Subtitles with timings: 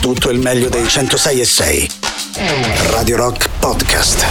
[0.00, 1.90] tutto il meglio dei 106 e 6.
[2.90, 4.26] Radio Rock Podcast.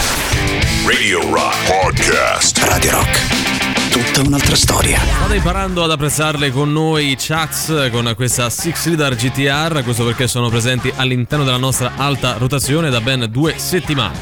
[0.85, 2.57] Radio Rock Podcast.
[2.63, 3.91] Radio Rock.
[3.91, 4.99] Tutta un'altra storia.
[4.99, 10.49] State imparando ad apprezzarle con noi Chucks con questa Six Leader GTR, questo perché sono
[10.49, 14.17] presenti all'interno della nostra alta rotazione da ben due settimane.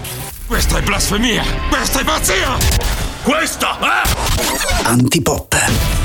[0.46, 1.44] Questa è blasfemia!
[1.70, 2.58] Questa è pazzia!
[3.24, 4.84] Questa è...
[4.84, 5.97] Antipop.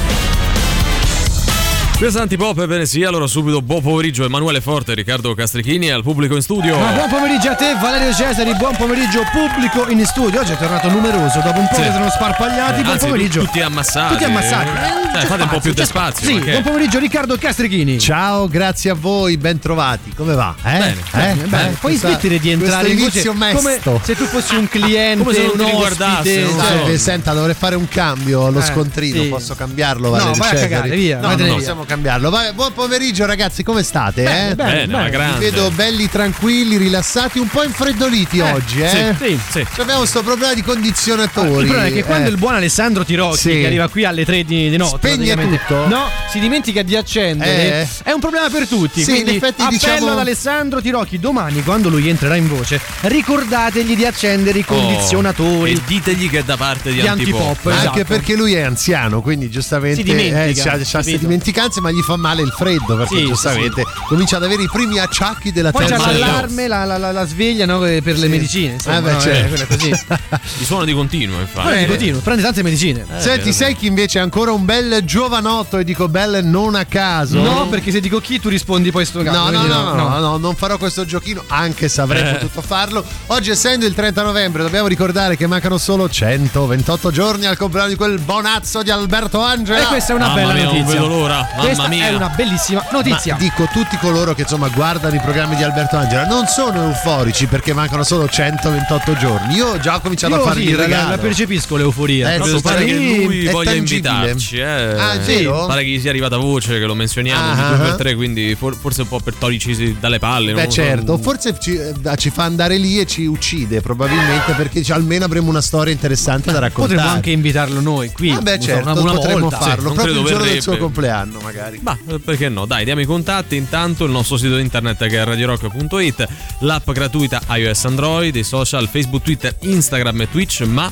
[2.02, 6.42] Questa antipop, ebbene sì, allora subito buon pomeriggio Emanuele Forte Riccardo Castrichini al pubblico in
[6.42, 6.76] studio.
[6.76, 10.40] Ma buon pomeriggio a te Valerio Cesari, buon pomeriggio pubblico in studio.
[10.40, 11.82] Oggi è tornato numeroso, dopo un po' Sì.
[11.82, 12.80] che sono sparpagliati.
[12.80, 13.38] Eh, buon anzi, pomeriggio.
[13.38, 14.12] tu- tutti ammassati.
[14.14, 14.68] Tutti ammassati.
[14.68, 18.00] Eh, c'è fate un po' più di spazio, Sì, buon pomeriggio Riccardo Castrichini.
[18.00, 20.12] Ciao, grazie a voi, ben trovati.
[20.16, 20.56] Come va?
[20.58, 20.70] Eh?
[20.70, 20.96] Bene, Eh?
[21.12, 21.62] Bene, bene.
[21.68, 24.68] Eh, Puoi questa- smettere di entrare in questo voce inizio come se tu fossi un
[24.68, 26.42] cliente, Come se non ti ospite.
[26.42, 26.98] non so.
[26.98, 29.22] senta, dovrei fare un cambio allo Eh, scontrino.
[29.22, 29.28] sì.
[29.28, 30.06] Posso cambiarlo?
[30.06, 31.54] No, Valerio vai a cagare, via, No, via.
[31.54, 32.30] possiamo cambiarlo.
[32.30, 34.22] Vai, buon pomeriggio, ragazzi, come state?
[34.22, 34.54] eh?
[34.54, 35.10] Bene, ma bene.
[35.10, 35.38] grande.
[35.38, 39.14] Vi vedo belli, tranquilli, rilassati, un po' infreddoliti oggi, eh?
[39.18, 39.38] Sì.
[39.50, 39.66] Sì.
[39.74, 41.48] Cioè, Abbiamo questo problema di condizionatori.
[41.48, 42.32] Il problema è che quando eh.
[42.32, 43.48] il buon Alessandro Tirocchi, Sì.
[43.60, 45.86] che arriva qui alle 3 di, di notte, Spegne tutto?
[45.88, 47.82] No, si dimentica di accendere.
[47.82, 47.88] Eh.
[48.04, 49.02] È un problema per tutti.
[49.02, 52.80] Sì, quindi in effetti, appello diciamo- ad Alessandro Tirocchi domani, quando lui entrerà in voce,
[53.02, 55.72] ricordategli di accendere i Oh, condizionatori.
[55.72, 57.40] e ditegli che è da parte di, Di Antipop.
[57.40, 58.04] Antipop, Anche esatto.
[58.04, 62.00] perché lui è anziano, quindi giustamente Si dimentica, eh, c'ha, c'ha queste dimenticanze, ma gli
[62.00, 65.84] fa male il freddo perché Sì, giustamente comincia ad avere i primi acciacchi della Poi
[65.84, 66.18] c'è terza età.
[66.18, 68.28] l'allarme, la, la, la, la sveglia no, per le Sì.
[68.28, 68.72] medicine.
[68.74, 69.54] Insomma, Eh beh, no, certo.
[69.54, 69.90] eh, è così.
[70.58, 71.66] Di suono di continuo, infatti.
[71.68, 73.04] Prende continuo, prende tante medicine.
[73.18, 77.40] Senti, sai chi invece è ancora un bel giovanotto e dico bel non a caso?
[77.42, 79.38] No, perché se dico chi tu rispondi poi sto cazzo.
[79.38, 82.32] No, no, no, no, no, non farò questo giochino, anche se avrei Eh.
[82.34, 83.04] potuto farlo.
[83.26, 87.94] Oggi, essendo il 30 novembre, dobbiamo ricordare che mancano solo 128 giorni al compleanno di
[87.96, 89.82] quel bonazzo di Alberto Angela.
[89.82, 91.00] E questa è una Mamma bella mia, non notizia.
[91.00, 91.48] vedo l'ora.
[91.56, 92.06] Mamma Questa mia.
[92.08, 93.36] è una bellissima Ma notizia.
[93.38, 97.72] dico tutti coloro che insomma guardano i programmi di Alberto Angela non sono euforici perché
[97.72, 99.54] mancano solo 128 giorni.
[99.54, 101.10] Io ho già cominciato Io a fargli sì, il la, regalo.
[101.10, 102.34] la percepisco l'euforia.
[102.34, 102.84] Eh, sì, pare sì.
[102.86, 104.08] che lui voglia tangibile.
[104.08, 104.62] invitarci, eh.
[104.98, 105.36] Ah, Sì.
[105.36, 105.66] vero?
[105.66, 107.88] Pare che gli sia arrivata voce che lo menzioniamo Ah, ogni due ah.
[107.88, 110.52] per tre, quindi for- forse un po' per toglierci dalle palle.
[110.52, 110.80] non Beh lo so.
[110.82, 115.24] certo, forse ci, eh, ci fa andare lì e ci uccide probabilmente perché ci- almeno
[115.24, 116.94] avremo una storia interessante da raccontare.
[116.96, 118.30] Potremmo anche invitarlo noi qui.
[118.30, 119.58] Ah beh non so, certo, una, una potremmo volta.
[119.58, 120.78] farlo non proprio il giorno del suo verrebbe.
[120.78, 121.51] compleanno magari.
[121.80, 122.64] Bah, eh, perché no?
[122.66, 123.56] Dai, diamo i contatti.
[123.56, 126.28] Intanto il nostro sito internet che è radiorock.it,
[126.60, 130.90] l'app gratuita iOS Android, i social Facebook, Twitter, Instagram e Twitch, ma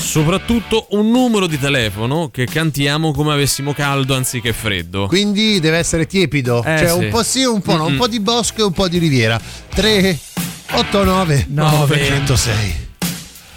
[0.00, 5.06] soprattutto un numero di telefono che cantiamo come avessimo caldo anziché freddo.
[5.06, 6.94] Quindi deve essere tiepido, Eh, cioè sì.
[6.98, 9.40] un po' sì, un po' no, un po' di bosco e un po' di riviera.
[9.74, 10.18] 3
[10.70, 12.04] 8 9 Nove.
[12.04, 12.86] 106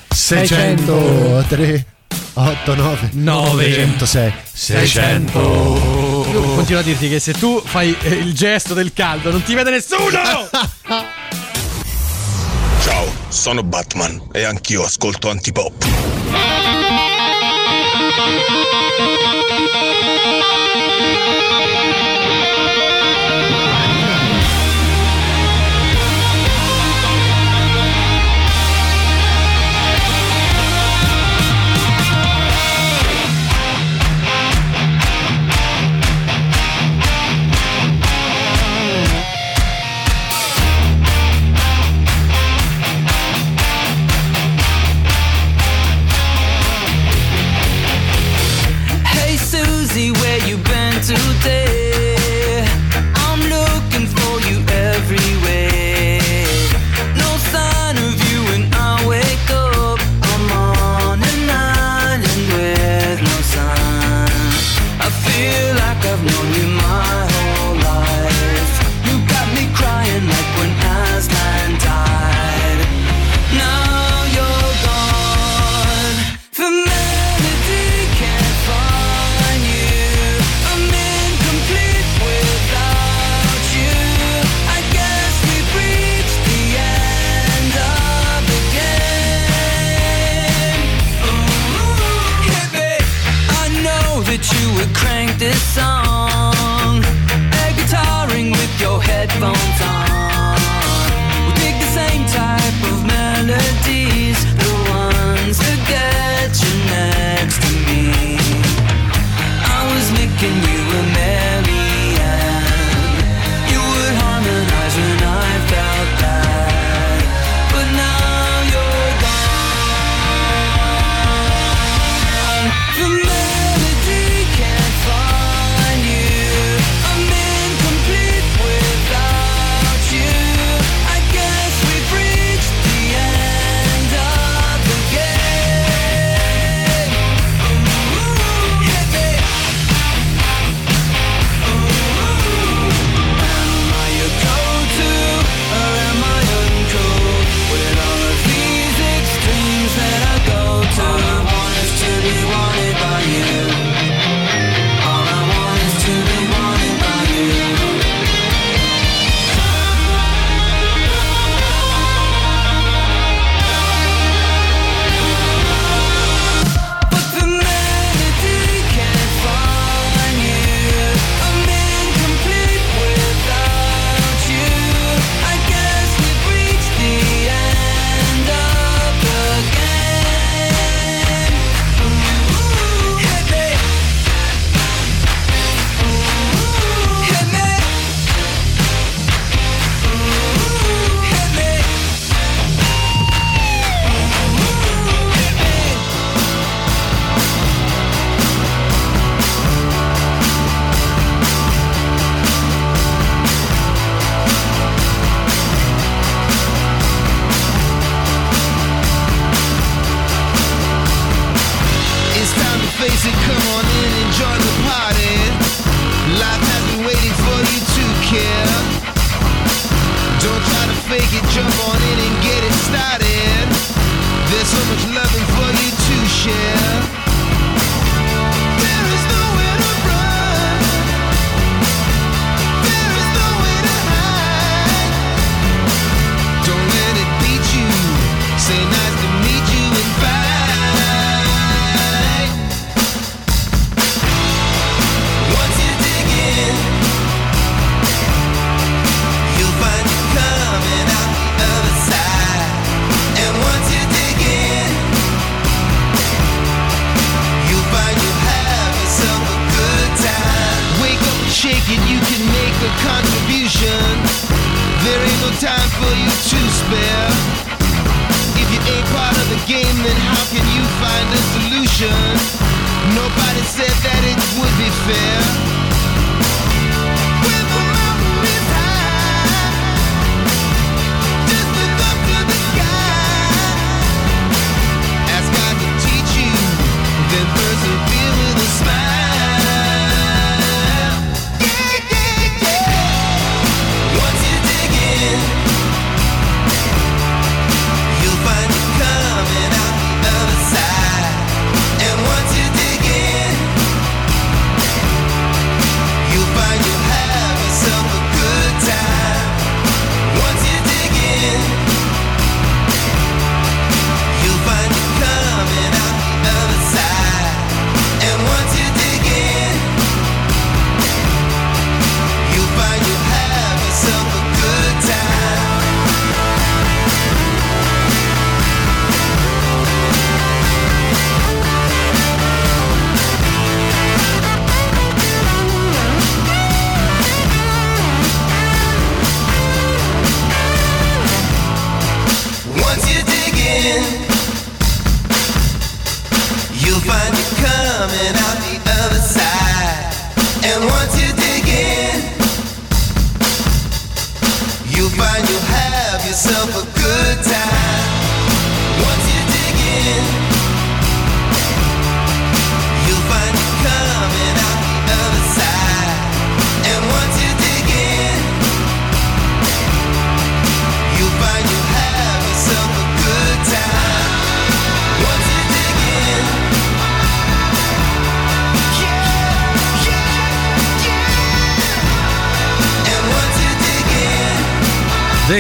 [0.09, 1.85] 600 3
[2.33, 3.73] 8 9 Nove.
[3.73, 5.97] 106 600
[6.31, 9.53] Io continuo a dirti che se tu fai eh, il gesto del caldo non ti
[9.53, 10.09] vede nessuno.
[12.83, 16.76] Ciao, sono Batman e anch'io ascolto Antipop.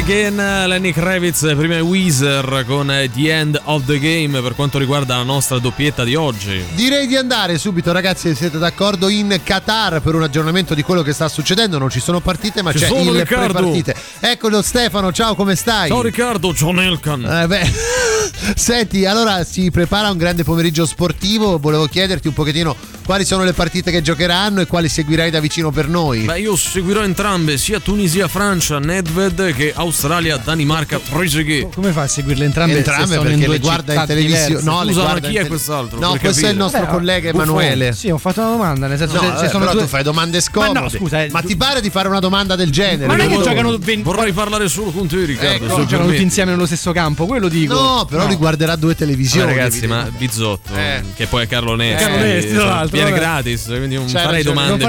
[0.09, 0.37] In.
[0.37, 5.15] The Again, Lenny Kravitz, prima Weezer con The End of the Game per quanto riguarda
[5.15, 6.61] la nostra doppietta di oggi.
[6.75, 11.03] Direi di andare subito, ragazzi, se siete d'accordo, in Qatar per un aggiornamento di quello
[11.03, 11.77] che sta succedendo.
[11.77, 13.53] Non ci sono partite, ma Ci c'è sono, il Riccardo.
[13.53, 13.95] pre-partite.
[14.19, 15.87] Eccolo Stefano, ciao, come stai?
[15.87, 17.23] Ciao Riccardo, John Elkan.
[17.23, 17.71] Eh, beh,
[18.55, 21.57] senti, allora si prepara un grande pomeriggio sportivo.
[21.59, 25.71] Volevo chiederti un pochettino quali sono le partite che giocheranno e quali seguirai da vicino
[25.71, 26.25] per noi.
[26.25, 31.73] Beh, io seguirò entrambe, sia Tunisia-Francia, Nedved, che Australia-Danimarca, Trezeguet.
[31.73, 32.77] Come fa a seguirle entrambe?
[32.77, 34.61] Entrambe perché le guarda in televisione.
[34.63, 35.99] No, le Scusa, ma guarda chi è quest'altro?
[35.99, 37.47] No, questo è il nostro Beh, collega Buffon.
[37.47, 37.93] Emanuele.
[37.93, 39.81] Sì, ho fatto una domanda, nel senso No, se, eh, se sono però due...
[39.81, 40.73] tu fai domande scomode.
[40.73, 43.05] Ma no, scusa, eh, Ma ti pare di fare una domanda del genere?
[43.07, 45.65] Ma non è che Io- giocano 20 Vorrei parlare solo con te, Riccardo.
[45.65, 47.73] Ecco, se giocano tutti insieme nello stesso campo, quello dico.
[47.73, 48.29] No, però No.
[48.29, 49.45] riguarderà due televisioni.
[49.53, 50.09] ragazzi, ma.
[50.17, 51.03] Bizzotto, Eh.
[51.15, 54.83] che poi è Carlo Nesti, Carlo Nesti, tra l'altro, viene gratis, quindi non farei domande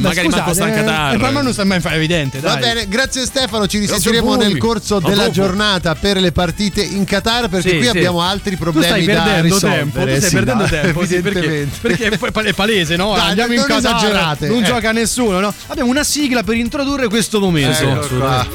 [0.00, 1.14] magari manco sta Qatar.
[1.14, 4.56] eh, ma non sta mai fa evidente, Va bene, grazie Stefano, ci risentiremo a nel
[4.58, 5.32] corso A della dopo.
[5.46, 7.90] giornata per le partite in Qatar perché Sì, qui sì.
[7.90, 9.80] abbiamo altri problemi stai da perdendo risolvere.
[9.80, 11.78] tempo, tu stai Sì, perdendo no, tempo, sì, perché, evidentemente.
[11.80, 13.14] perché è pa- è palese, no?
[13.14, 14.66] Dai, Andiamo in non Qatar, esagerate, non eh.
[14.66, 15.54] gioca nessuno, no?
[15.68, 17.82] Abbiamo una sigla per introdurre questo momento.
[17.82, 18.46] Ecco qua.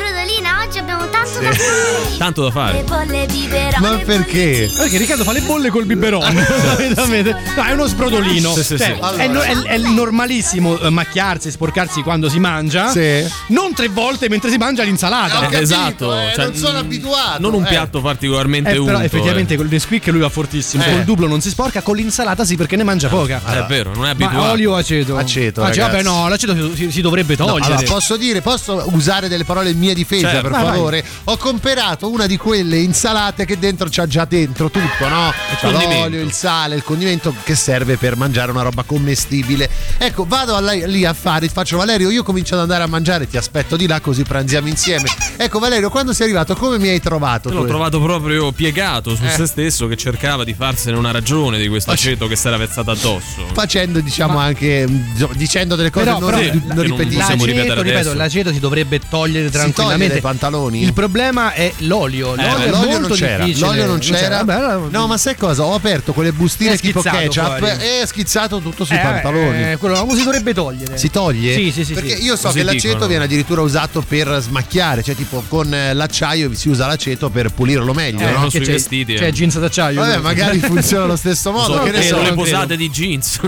[1.19, 2.17] Tanto da fare.
[2.17, 2.73] Tanto da fare.
[2.77, 3.77] Le bolle biberone.
[3.79, 4.69] Ma perché?
[4.75, 6.45] Perché Riccardo fa le bolle col biberone.
[6.75, 7.35] Solitamente.
[7.55, 8.53] no, è uno sbrodolino.
[8.53, 9.19] Sì, sì, Cioè, sì.
[9.21, 12.89] È, no- è- è normalissimo eh, macchiarsi, sporcarsi quando si mangia.
[12.89, 13.25] Sì.
[13.47, 15.35] Non tre volte mentre si mangia l'insalata.
[15.39, 17.41] Ho Eh, capito, esatto, eh, cioè, non sono mh, abituato.
[17.41, 17.67] Non un eh.
[17.69, 18.91] piatto particolarmente Eh, unto.
[18.91, 19.57] però effettivamente eh.
[19.57, 20.83] con il Nesquik lui va fortissimo.
[20.85, 20.91] Eh.
[20.91, 23.41] Col dublo non si sporca, con l'insalata sì perché ne mangia poca.
[23.45, 24.51] Eh, è vero, non è Ma abituato.
[24.51, 25.15] olio o aceto?
[25.17, 27.73] Aceto, Ah, cioè, vabbè, no, l'aceto si, si- dovrebbe No, togliere.
[27.73, 30.49] allora, posso dire, posso usare delle parole in mia difesa, Certo.
[30.49, 31.05] per favore?
[31.25, 35.31] Ho comperato una di quelle insalate che dentro c'ha già dentro tutto, no?
[35.59, 39.69] C'ha l'olio, il sale, il condimento che serve per mangiare una roba commestibile.
[39.97, 43.37] Ecco, vado alla- lì a fare, faccio Valerio, io comincio ad andare a mangiare, ti
[43.37, 45.09] aspetto di là così pranziamo insieme.
[45.37, 47.49] Ecco Valerio, quando sei arrivato, come mi hai trovato?
[47.51, 47.67] L'ho tu?
[47.67, 49.29] trovato proprio piegato su Eh.
[49.29, 52.91] se stesso che cercava di farsene una ragione di questo aceto che si era vezzato
[52.91, 53.45] addosso.
[53.53, 57.15] Facendo, diciamo, anche mh, dicendo delle cose Però- non, però- non Sì, che non ripetere
[57.19, 60.13] L'aceto, ripeto, l'aceto si dovrebbe togliere tranquillamente.
[60.13, 60.81] dai pantaloni?
[60.83, 62.35] Il problema problema è l'olio.
[62.35, 63.67] L'olio, beh, è l'olio molto non c'era, difficile.
[63.67, 64.37] l'olio non c'era.
[64.43, 65.63] Vabbè, allora- No, ma sai cosa?
[65.63, 67.73] Ho aperto quelle bustine tipo ketchup fuori.
[67.79, 69.71] e è schizzato tutto sui Eh, pantaloni.
[69.71, 70.97] eh, quello lo si dovrebbe togliere.
[70.97, 71.53] Si toglie?
[71.53, 71.93] Sì, sì, sì.
[71.93, 72.23] Perché sì.
[72.23, 73.07] io so Così che l'aceto dicono.
[73.07, 77.93] viene addirittura usato per smacchiare, cioè tipo con eh, l'acciaio si usa l'aceto per pulirlo
[77.93, 78.49] meglio, Eh, no?
[78.49, 79.31] sui c'è, vestiti, eh.
[79.31, 79.99] jeans d'acciaio.
[80.01, 81.73] Vabbè, magari funziona allo stesso modo.
[81.77, 83.39] So che ne so, le posate di jeans.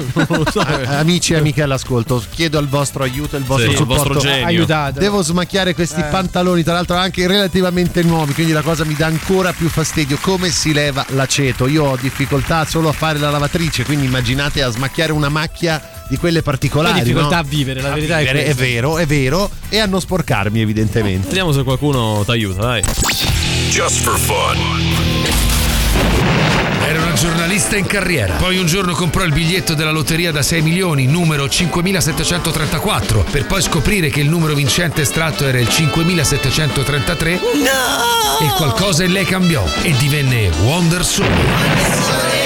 [0.51, 0.65] So.
[0.65, 4.03] Eh, Amici e amiche all'ascolto, chiedo il vostro aiuto e il vostro Sì, il supporto.
[4.13, 4.45] vostro genio.
[4.47, 4.99] Aiutate.
[4.99, 6.05] Devo smacchiare questi Eh.
[6.05, 10.17] pantaloni, tra l'altro anche relativamente nuovi, quindi la cosa mi dà ancora più fastidio.
[10.21, 11.67] Come si leva l'aceto?
[11.67, 16.17] Io ho difficoltà solo a fare la lavatrice, quindi immaginate a smacchiare una macchia di
[16.17, 16.99] quelle particolari.
[16.99, 17.41] Hai difficoltà no?
[17.41, 20.61] a vivere, la A verità vivere, è è vero, è vero, e a non sporcarmi
[20.61, 21.27] evidentemente.
[21.27, 22.83] Vediamo se qualcuno ti aiuta, dai.
[23.69, 25.10] Just for fun.
[27.11, 28.35] Era giornalista in carriera.
[28.35, 33.61] Poi un giorno comprò il biglietto della lotteria da 6 milioni, numero 5734, per poi
[33.61, 37.33] scoprire che il numero vincente estratto era il 5733.
[37.33, 38.45] No!
[38.45, 42.40] E qualcosa in lei cambiò e divenne Wonder Soul.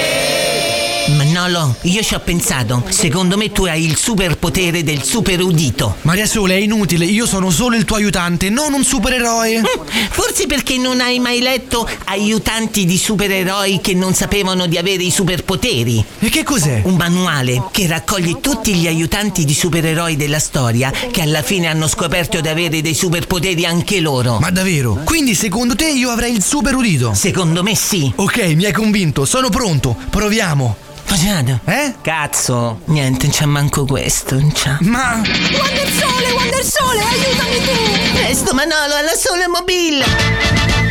[1.14, 2.82] Manolo, io ci ho pensato.
[2.88, 5.96] Secondo me tu hai il superpotere del super udito.
[6.02, 9.62] Maria Sole, è inutile, io sono solo il tuo aiutante, non un supereroe.
[10.10, 15.10] Forse perché non hai mai letto aiutanti di supereroi che non sapevano di avere i
[15.10, 16.04] superpoteri.
[16.18, 16.80] E che cos'è?
[16.84, 21.86] Un manuale che raccoglie tutti gli aiutanti di supereroi della storia che alla fine hanno
[21.86, 24.38] scoperto di avere dei superpoteri anche loro.
[24.40, 25.00] Ma davvero?
[25.04, 27.14] Quindi secondo te io avrei il super udito?
[27.14, 28.12] Secondo me sì.
[28.16, 30.86] Ok, mi hai convinto, sono pronto, proviamo.
[31.06, 31.60] Facciamo.
[31.66, 31.94] Eh?
[32.00, 34.34] Cazzo, niente, non c'è manco questo.
[34.38, 34.76] Non c'è.
[34.80, 35.14] Ma...
[35.14, 38.12] Wonder Sole, Wonder Sole, aiutami tu!
[38.14, 40.85] Presto Manolo, alla sole mobile!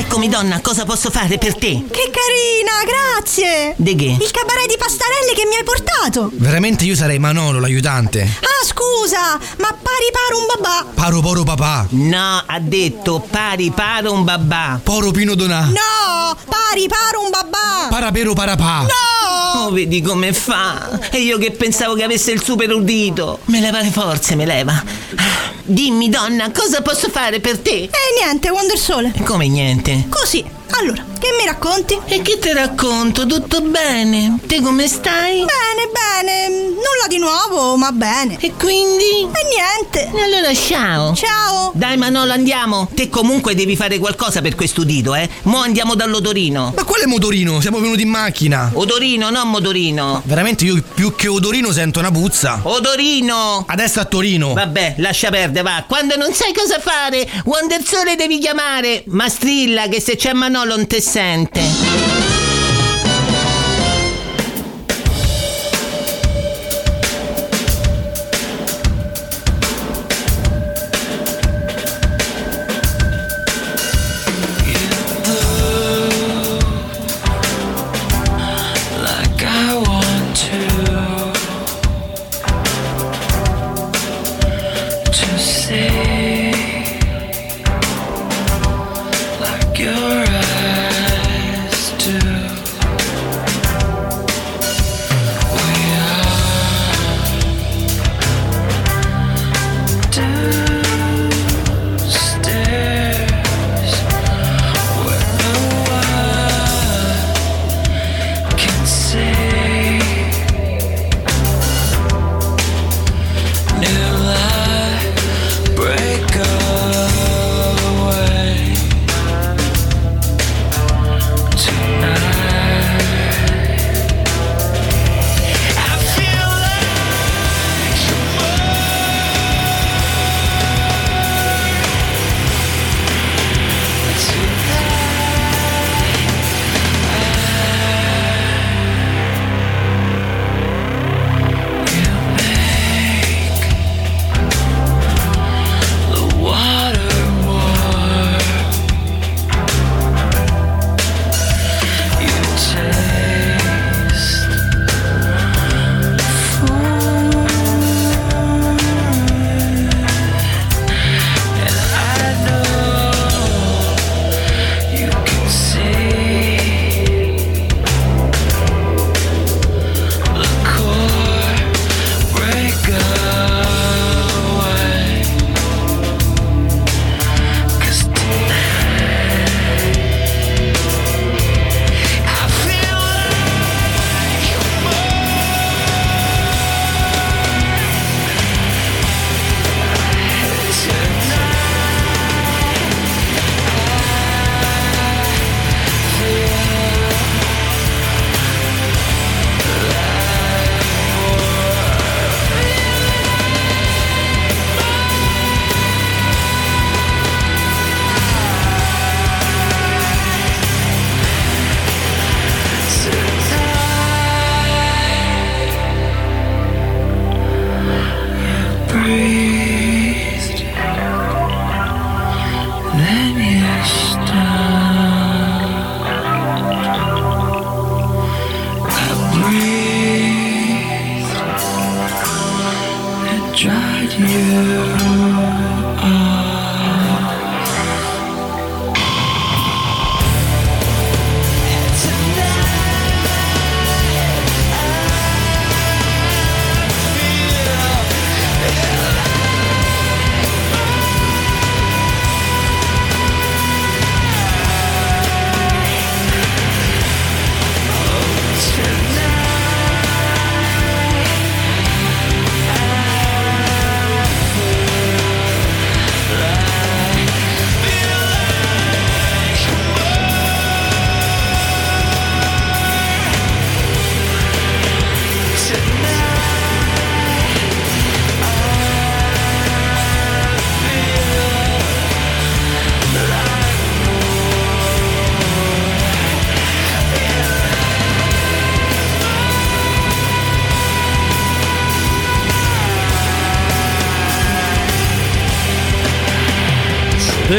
[0.00, 1.84] Eccomi donna, cosa posso fare per te?
[1.90, 3.74] Che carina, grazie!
[3.76, 4.06] De che?
[4.18, 6.30] Il cabaret di pastarelle che mi hai portato!
[6.32, 8.22] Veramente io sarei Manolo, l'aiutante.
[8.22, 10.86] Ah, scusa, ma pari paro un babà!
[10.94, 11.86] Paro poro papà.
[11.90, 14.80] No, ha detto pari paro un babà.
[14.82, 15.64] Poro pino donà.
[15.66, 17.88] No, pari paro un babà!
[17.90, 18.80] Parapero parapà.
[18.80, 19.66] No!
[19.66, 20.98] Oh, vedi come fa?
[21.10, 23.40] E io che pensavo che avesse il super udito.
[23.46, 24.72] Me leva le forze, me leva.
[24.72, 27.82] Ah, Dimmi, donna, cosa posso fare per te?
[27.84, 27.90] E
[28.20, 29.12] niente, Wonder Sole.
[29.24, 29.89] Come niente?
[30.08, 30.44] Così,
[30.78, 31.98] allora, che mi racconti?
[32.06, 33.26] E che ti racconto?
[33.26, 34.38] Tutto bene?
[34.46, 35.44] Te come stai?
[35.44, 38.36] Bene, bene, nulla di nuovo, ma bene.
[38.40, 39.22] E quindi?
[39.22, 40.10] E niente.
[40.16, 41.14] E allora ciao.
[41.14, 41.72] Ciao.
[41.74, 42.88] Dai Manolo, andiamo.
[42.94, 45.28] Te comunque devi fare qualcosa per questo udito, eh.
[45.42, 46.72] Mo andiamo dall'odorino.
[46.74, 47.60] Ma quale motorino?
[47.60, 48.70] Siamo venuti in macchina.
[48.72, 50.22] Odorino, non modorino.
[50.24, 52.60] Veramente io più che odorino sento una puzza.
[52.62, 53.64] Odorino!
[53.66, 54.52] Adesso a Torino.
[54.54, 55.84] Vabbè, lascia perdere, va.
[55.86, 59.02] Quando non sai cosa fare, Wonder Sole devi chiamare.
[59.06, 62.19] Ma strilla che se c'è Manolo non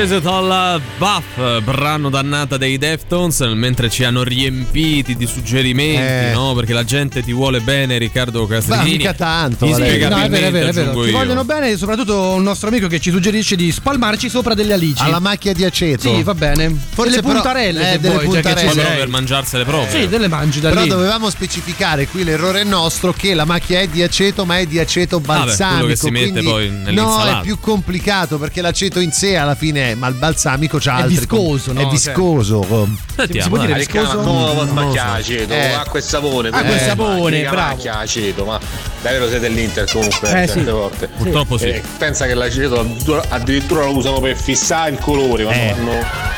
[0.02, 1.31] Digital Buff,
[1.64, 6.32] brano dannata dei Deftones, mentre ci hanno riempiti di suggerimenti, Eh.
[6.34, 6.54] no?
[6.54, 8.98] Perché la gente ti vuole bene, Riccardo Ma Castrini.
[8.98, 9.66] mica tanto.
[9.66, 11.06] No, è vero, è vero, è vero.
[11.06, 11.12] io.
[11.12, 15.02] vogliono bene, soprattutto un nostro amico che ci suggerisce di spalmarci sopra delle alici.
[15.04, 16.14] Alla macchia di aceto.
[16.14, 16.70] Sì, va bene.
[16.94, 18.72] Forse delle però- puntarelle, eh, delle vuoi, già che ci puntarelle.
[18.72, 18.98] Proprio sei.
[18.98, 20.00] per mangiarsele proprio.
[20.00, 20.88] Sì, delle mangi da Però lì.
[20.88, 25.20] dovevamo specificare qui l'errore nostro che la macchia è di aceto ma è di aceto
[25.20, 25.80] balsamico.
[25.80, 27.32] quello che si mette quindi- poi nell'insalata.
[27.34, 30.96] No, è più complicato perché l'aceto in sé alla fine è, ma il balsamico c'ha
[30.96, 31.90] altri viscoso, È no?
[31.90, 32.88] viscoso.
[33.16, 34.22] Sentiamo, si può dire viscoso?
[34.22, 35.72] No, ma che aceto, Eh.
[35.74, 36.50] acqua e sapone.
[36.50, 37.68] Acqua e eh, sapone, macchia, bravo.
[37.76, 38.60] macchia, aceto, ma
[39.02, 40.72] davvero siete dell'Inter comunque Eh, certe sì.
[40.72, 41.08] volte.
[41.08, 41.66] Purtroppo sì.
[41.66, 45.74] Eh, pensa che l'aceto addirittura- addirittura lo usano per fissare il colore quando, Eh.
[45.76, 45.92] fanno,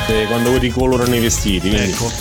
[0.07, 1.69] eh, quando ricolorano i vestiti.
[1.69, 2.11] Quindi, Ecco.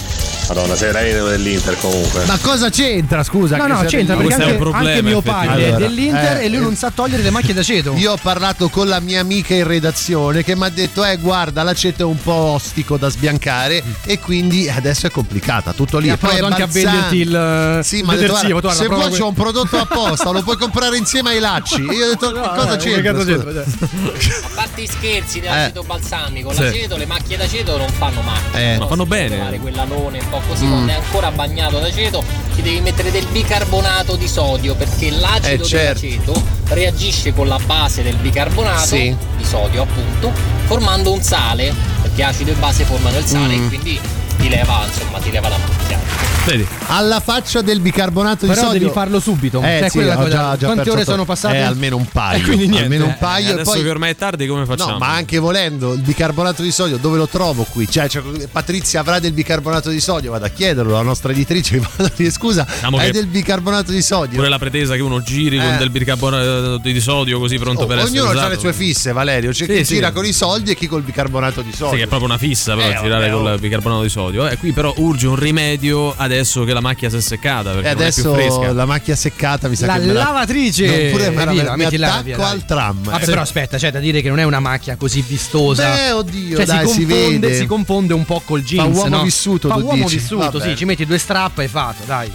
[0.48, 2.24] Madonna, sei veramente dell'Inter comunque.
[2.26, 3.57] Ma cosa c'entra, scusa?
[3.57, 5.87] No, che no, c'entra perché è anche, problema, anche mio padre è effettivamente.
[5.94, 7.94] dell'Inter Eh, e lui non sa togliere le macchie d'aceto.
[7.96, 11.62] Io ho parlato con la mia amica in redazione che mi ha detto: Eh, guarda,
[11.62, 15.72] l'aceto è un po' ostico da sbiancare e quindi adesso è complicata.
[15.72, 16.09] Tutto lì.
[16.09, 18.87] E E poi è anche a venderti il, Sì, il ma detto, guarda, Guarda, se
[18.88, 21.81] vuoi c'è un prodotto apposta, lo puoi comprare insieme ai lacci.
[21.81, 23.20] Io ho detto: Che cosa eh, c'entra?
[23.22, 26.62] A parte i scherzi dell'aceto balsamico, Sì.
[26.62, 28.74] l'aceto, le macchie d'aceto non fanno male.
[28.74, 28.78] Eh.
[28.78, 29.59] Ma fanno bene.
[29.61, 30.71] quell'alone po' così, Mm.
[30.71, 35.66] quando è ancora bagnato d'aceto, ci devi mettere del bicarbonato di sodio perché l'acido Eh,
[35.66, 36.01] certo.
[36.07, 39.14] dell'aceto reagisce con la base del bicarbonato Sì.
[39.37, 40.33] di sodio, appunto,
[40.64, 43.64] formando un sale, perché acido e base formano il sale Mm.
[43.64, 44.01] e quindi
[44.38, 46.01] ti leva, insomma, ti leva la macchia.
[46.45, 46.66] Vedi?
[46.88, 48.81] Alla faccia del bicarbonato di Però sodio.
[48.81, 49.62] devi farlo subito.
[49.62, 51.57] Eh, Cioè, sì, quella ho cosa- già- già Quante ore sono passate?
[51.59, 52.42] Eh, almeno un paio.
[52.42, 52.83] Quindi niente.
[52.83, 53.49] Almeno un Eh, paio.
[53.51, 53.83] e adesso poi...
[53.85, 54.90] che ormai è tardi, come facciamo?
[54.92, 57.88] No, ma anche volendo il bicarbonato di sodio, dove lo trovo qui?
[57.88, 60.33] Cioè, cioè, Patrizia avrà del bicarbonato di sodio?
[60.33, 61.79] Vado a chiederlo alla nostra editrice.
[61.79, 64.35] vado a dire, Scusa, Diciamo hai che- del bicarbonato di sodio?
[64.35, 65.77] Pure la pretesa che uno giri con Eh.
[65.79, 69.51] del bicarbonato di sodio così pronto Oh, per essere ognuno ha le sue fisse, Valerio.
[69.51, 69.95] C'è Sì, chi sì.
[69.95, 71.90] gira con i soldi e chi col bicarbonato di sodio.
[71.92, 73.59] Sì, che è proprio una fissa però Eh, girare vabbè, col oh.
[73.59, 74.22] bicarbonato di sodio.
[74.31, 77.95] E qui però urge un rimedio adesso che la macchia si è seccata perché E
[77.95, 78.73] non è più adesso fresca.
[78.73, 80.23] la macchia seccata mi sa La che me la...
[80.25, 83.03] lavatrice No, pure me la- Via, mi mettila attacco via, al tram.
[83.03, 83.27] Vabbè, Eh.
[83.27, 85.91] però aspetta, c'è da dire che non è una macchia così vistosa.
[85.95, 87.55] Beh, oddio, Cioè, dai, si, si confonde, vede.
[87.57, 88.97] si confonde un po' col jeans.
[88.97, 89.23] uomo no?
[89.23, 90.17] vissuto, Fa uomo dici.
[90.17, 90.69] vissuto, Vabbè.
[90.71, 92.31] sì, ci metti due strappa e fatto, dai.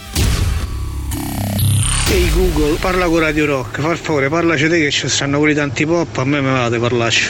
[2.10, 5.86] Ehi Google, parla con Radio Rock, per favore parlaci te che ci stanno quelli tanti
[5.86, 7.28] pop, a me me va di parlarci.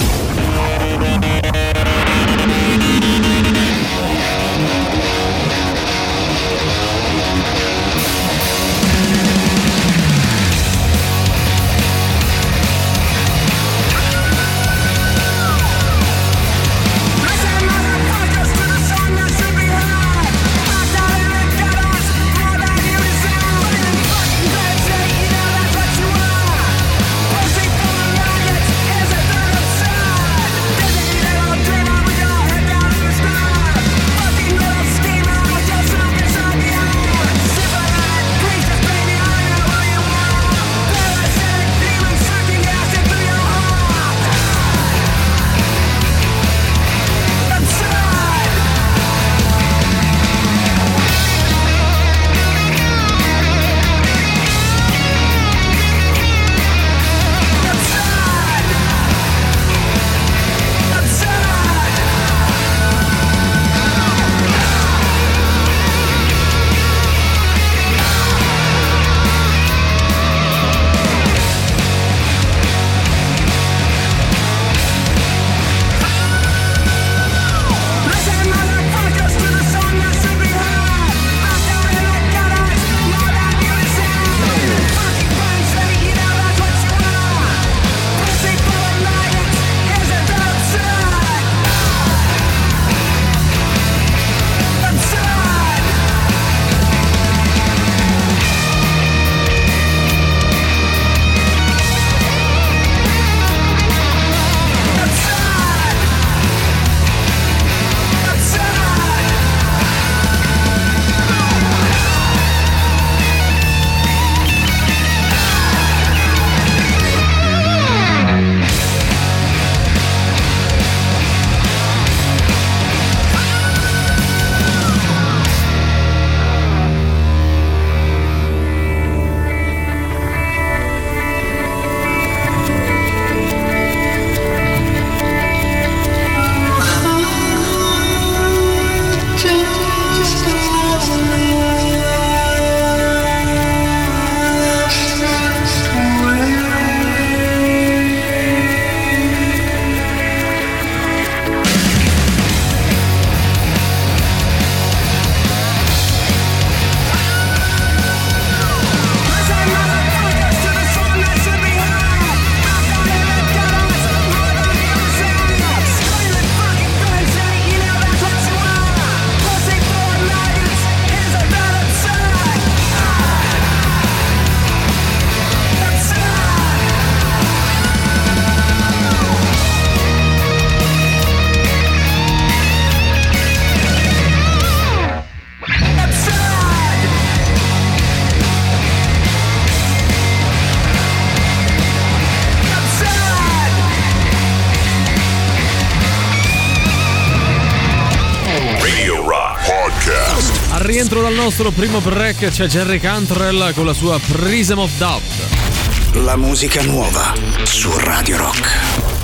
[201.48, 206.26] Nostro primo break c'è Jerry Cantrell con la sua Prism of Doubt.
[206.26, 207.34] La musica nuova
[207.64, 209.17] su Radio Rock.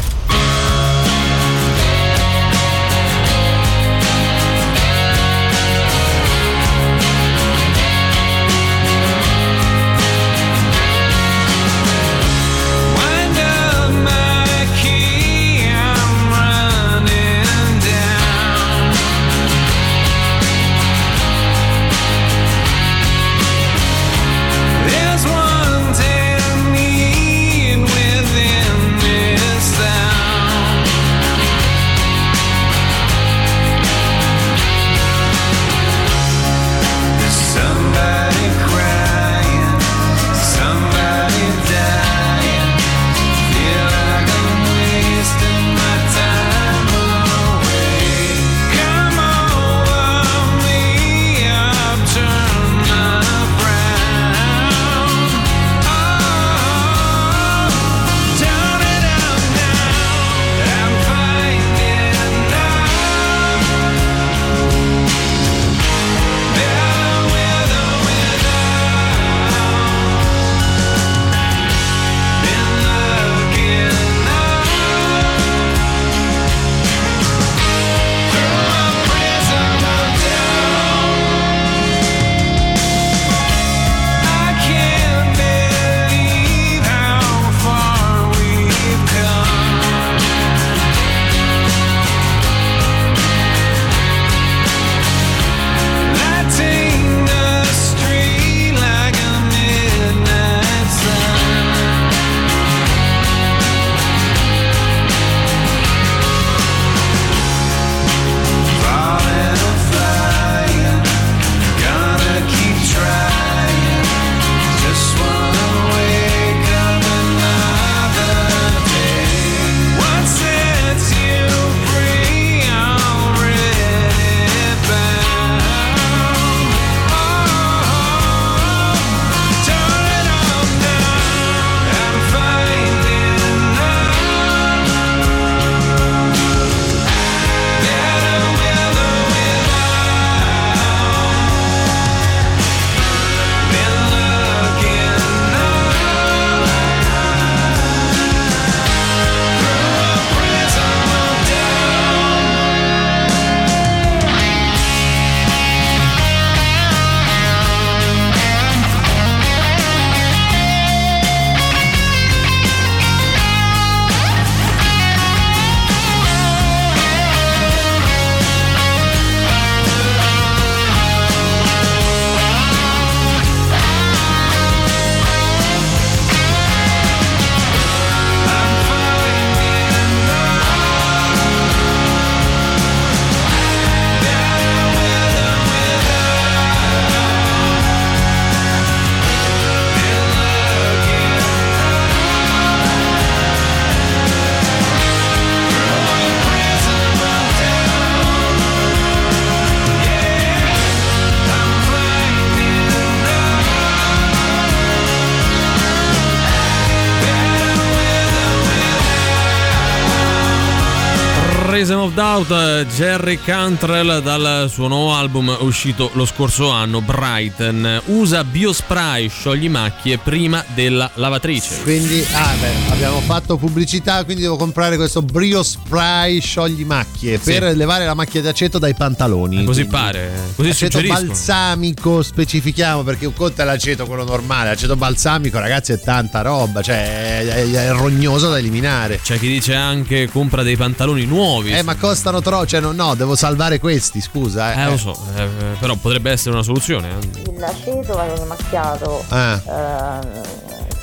[211.84, 218.04] Prism of Doubt, eh, Jerry Cantrell dal suo nuovo album uscito lo scorso anno, Brighton.
[218.06, 221.82] Usa Biospray sciogli macchie prima della lavatrice.
[221.82, 227.52] Quindi, ah, beh, abbiamo fatto pubblicità, quindi devo comprare questo Brio Spray sciogli macchie Sì.
[227.52, 229.66] per levare la macchia d'aceto dai pantaloni.
[229.66, 234.96] Così Quindi, pare, così aceto balsamico, specifichiamo perché un conto è l'aceto quello normale, l'aceto
[234.96, 239.20] balsamico, ragazzi, è tanta roba, cioè è, è- è rognoso da eliminare.
[239.22, 241.72] C'è chi dice anche compra dei pantaloni nuovi.
[241.78, 244.74] Eh, ma costano troppo, cioè no, no, devo salvare questi, scusa.
[244.74, 245.48] Eh, Eh, lo so, eh,
[245.80, 247.10] però potrebbe essere una soluzione.
[247.10, 247.54] eh.
[247.58, 249.60] L'aceto va macchiato Ah.
[249.66, 250.42] ehm,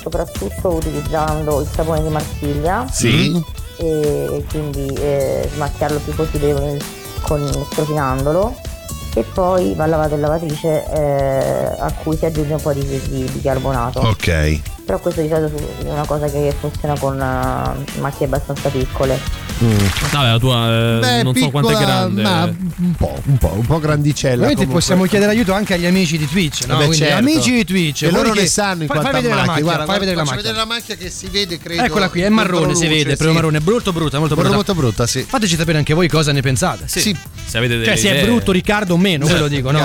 [0.01, 3.43] soprattutto utilizzando il sapone di Marsiglia Sì.
[3.77, 6.77] e quindi eh, smacchiarlo il più possibile
[7.21, 8.55] con, strofinandolo
[9.13, 13.23] e poi va lavato in lavatrice eh, a cui si aggiunge un po' di, di
[13.31, 13.99] bicarbonato.
[13.99, 14.61] Ok.
[14.85, 19.19] Però questo di solito è una cosa che funziona con eh, macchie abbastanza piccole.
[19.61, 22.21] Vabbè, la tua eh, Beh, non so quanto è piccola, grande.
[22.23, 24.33] Ma un po', un po', un po' grandicella.
[24.33, 24.79] Ovviamente comunque.
[24.79, 26.73] possiamo chiedere aiuto anche agli amici di Twitch, no?
[26.73, 27.17] Vabbè, Quindi, certo.
[27.19, 29.51] amici di Twitch, E loro che- ne sanno in fai, quanta fai vedere la macchia.
[29.51, 30.41] macchina, Guarda, fai vedere la macchina.
[30.41, 31.83] vedere la macchia che si vede, credo.
[31.83, 34.49] Eccola qui, è marrone, si vede, proprio marrone, brutto brutta, molto brutta.
[34.55, 35.21] Molto, molto brutta, sì.
[35.27, 36.83] Fateci sapere anche voi cosa ne pensate.
[36.87, 37.15] Sì.
[37.45, 39.79] Se avete delle Cioè, se è brutto Riccardo o meno, ve lo dico, no?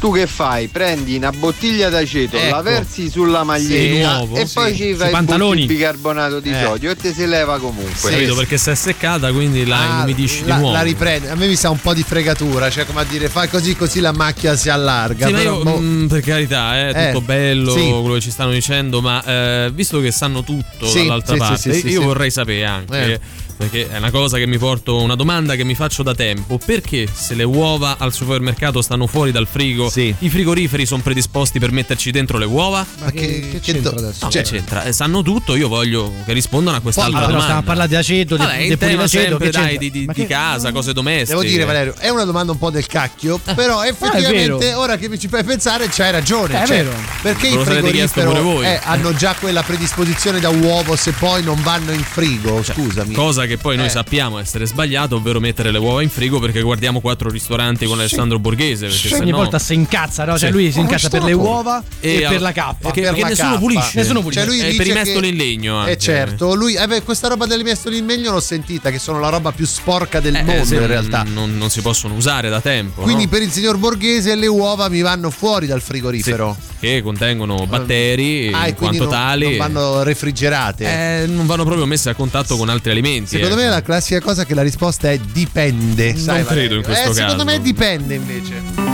[0.00, 0.68] Tu che fai?
[0.68, 2.54] Prendi una bottiglia d'aceto, Ecco.
[2.56, 4.54] la versi sulla maglietta nuovo, e sì.
[4.54, 6.62] poi ci fai il bicarbonato di Eh.
[6.64, 8.10] sodio e te si leva comunque.
[8.10, 8.34] Capito?
[8.34, 10.74] Perché se è seccata, quindi la Ah, inumidisci la, di nuovo.
[10.74, 11.28] la riprende.
[11.28, 14.00] A me mi sa un po' di fregatura, cioè come a dire, fai così così
[14.00, 15.26] la macchia si allarga.
[15.26, 15.78] Sì, però, io, boh.
[15.78, 17.80] mm, per carità, è Eh, tutto bello sì.
[18.00, 21.46] quello che ci stanno dicendo, ma eh, visto che sanno tutto Sì, dall'altra sì, sì,
[21.46, 22.06] parte, sì, sì, io sì.
[22.06, 23.20] vorrei sapere anche.
[23.60, 23.68] Eh.
[23.68, 26.58] Perché è una cosa che mi porto, una domanda che mi faccio da tempo.
[26.64, 31.70] Perché se le uova al supermercato stanno fuori dal frigo, i frigoriferi sono predisposti per
[31.70, 32.84] metterci dentro le uova?
[33.00, 34.24] Ma che, che c'entra adesso?
[34.24, 34.84] No, che c'entra?
[34.84, 37.62] Eh, sanno tutto, io voglio che rispondano a quest'altra Allora, domanda.
[37.62, 40.26] parlare di aceto, di, Vabbè, di tema pulidaceto, sempre, che dai, di, di- Ma di
[40.26, 41.38] casa, cose domestiche.
[41.38, 44.78] Devo dire, Valerio, è una domanda un po' del cacchio, però effettivamente vero.
[44.80, 46.62] ora che mi ci fai pensare c'hai ragione.
[46.62, 46.96] È cioè, vero.
[47.22, 48.64] Perché i voi.
[48.64, 53.12] eh, hanno già quella predisposizione da uovo se poi non vanno in frigo, scusami.
[53.14, 53.90] Cosa che poi noi Eh.
[53.90, 58.38] sappiamo essere sbagliato, ovvero mettere le uova in frigo perché guardiamo quattro ristoranti con Alessandro
[58.38, 58.86] Borghese.
[58.88, 60.38] Perché Ogni sennò- volta si incazza, no?
[60.38, 60.54] Cioè Sì.
[60.54, 62.90] lui si incazza per le uova e, al- per la cappa.
[62.90, 63.60] Perché, Per perché la nessuno cappa.
[63.60, 63.90] pulisce.
[63.94, 64.40] Nessuno pulisce.
[64.44, 65.76] Cioè, lui Eh, dice per i che- mestoli in legno.
[65.78, 65.90] Anche.
[65.92, 69.18] Eh certo, lui, eh beh, questa roba delle mestoli in legno l'ho sentita, che sono
[69.20, 71.24] la roba più sporca del Eh, mondo sì, in realtà.
[71.26, 73.02] Non, non si possono usare da tempo.
[73.02, 73.30] Quindi no?
[73.30, 76.56] per il signor Borghese le uova mi vanno fuori dal frigorifero.
[76.80, 80.84] che contengono batteri Ah, e in quanto non, tali non vanno refrigerate.
[81.22, 83.36] eh, non vanno proprio messe a contatto con altri alimenti.
[83.42, 86.16] Secondo me la classica cosa è che la risposta è dipende.
[86.16, 86.76] sai, Non credo Valerio.
[86.78, 87.56] in questo eh, Secondo caso.
[87.56, 88.89] me dipende invece.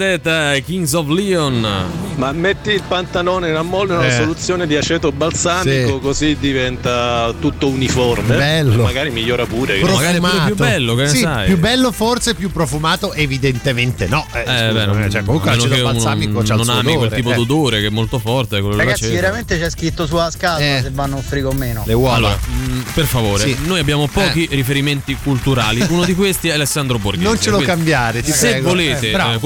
[0.00, 1.60] Set, eh, Kings of Leon.
[2.14, 4.16] Ma metti il pantalone in ammollo in una Eh.
[4.16, 5.98] soluzione di aceto balsamico, Sì.
[6.00, 8.34] così diventa tutto uniforme.
[8.34, 8.82] Bello.
[8.84, 9.78] Magari migliora pure.
[9.78, 11.06] Profumato.
[11.06, 11.46] sì, sai?
[11.48, 14.26] più bello forse, più profumato evidentemente no.
[14.32, 17.10] Eh, Eh, beh, non- cioè, comunque l'aceto che balsamico c'ha il non suo ami quel
[17.12, 17.34] tipo eh.
[17.34, 21.22] d'odore che è molto forte, quello Ragazzi, veramente c'è scritto sulla scatola se vanno in
[21.22, 21.82] frigo o meno.
[21.86, 22.14] Le uova.
[22.16, 23.56] Allora, mh, per favore, Sì.
[23.66, 25.84] noi abbiamo pochi riferimenti culturali.
[25.90, 27.22] Uno di questi è Alessandro Borghese.
[27.26, 28.68] Non ce lo Quindi, cambiare, ti Se prego.
[28.70, 29.38] volete Eh, bravo.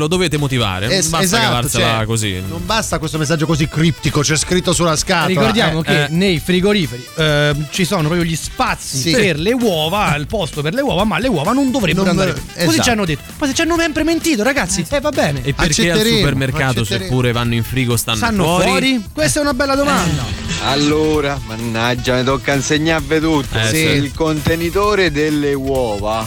[0.00, 0.86] Eh, contraddirlo, dovete motivare.
[0.86, 2.42] Non Es- basta esatto, cavarsela cioè, così.
[2.46, 5.26] Non basta questo messaggio così criptico, c'è scritto sulla scatola.
[5.26, 6.08] Ricordiamo Eh, che eh.
[6.10, 9.10] nei frigoriferi eh, ci sono proprio gli spazi Sì.
[9.12, 12.32] per le uova, il posto per le uova, ma le uova non dovrebbero Non- andare.
[12.32, 12.82] Così esatto.
[12.82, 13.22] ci hanno detto.
[13.38, 15.40] Ma se ci hanno sempre mentito, ragazzi, eh va bene.
[15.42, 19.02] E perché al supermercato, seppure vanno in frigo, stanno, Stanno fuori?
[19.12, 20.24] Questa è una bella domanda.
[20.64, 23.58] Allora, mannaggia, mi tocca insegnarvi tutto.
[23.58, 23.76] Eh, sì.
[23.76, 26.26] Il contenitore delle uova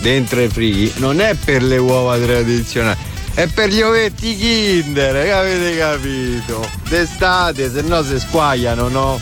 [0.00, 2.98] dentro i frighi non è per le uova tradizionali,
[3.34, 6.68] è per gli ovetti Kinder, che avete capito?
[6.88, 9.20] D'estate, se no si squagliano, no?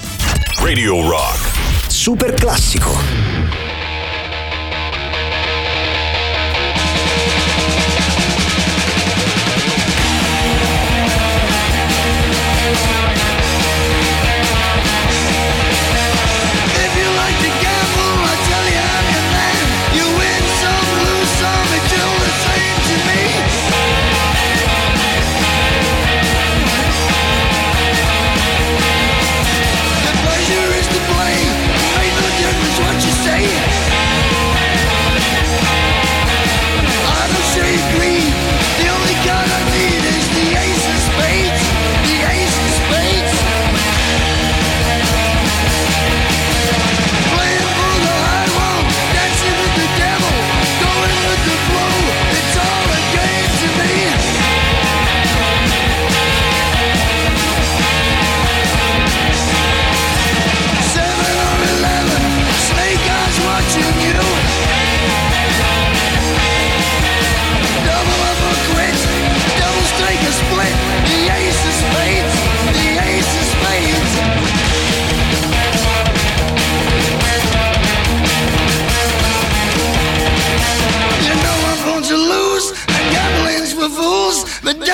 [0.60, 1.56] Radio Rock.
[1.88, 3.37] Super classico.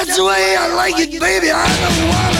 [0.07, 1.51] That's the way I like it, baby.
[1.51, 2.34] I don't want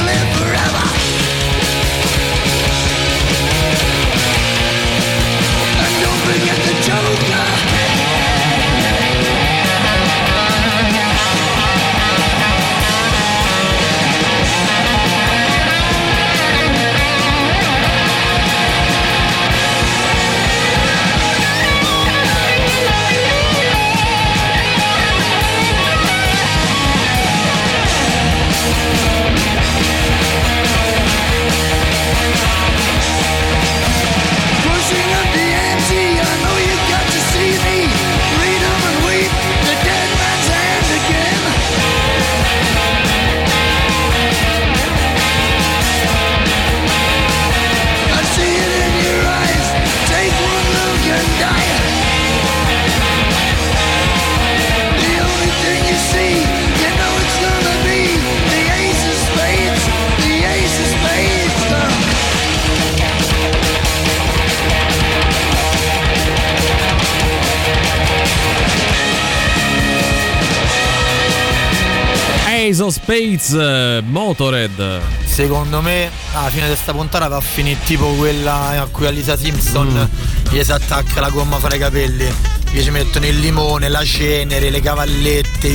[73.17, 75.01] Eh, Motored.
[75.25, 79.11] Secondo me alla fine di questa puntata va a finire tipo quella a cui a
[79.11, 80.11] Lisa Simpson
[80.51, 82.27] gli si attacca la gomma fra i capelli.
[82.73, 85.69] Gli ci mettono il limone, la cenere, le cavallette,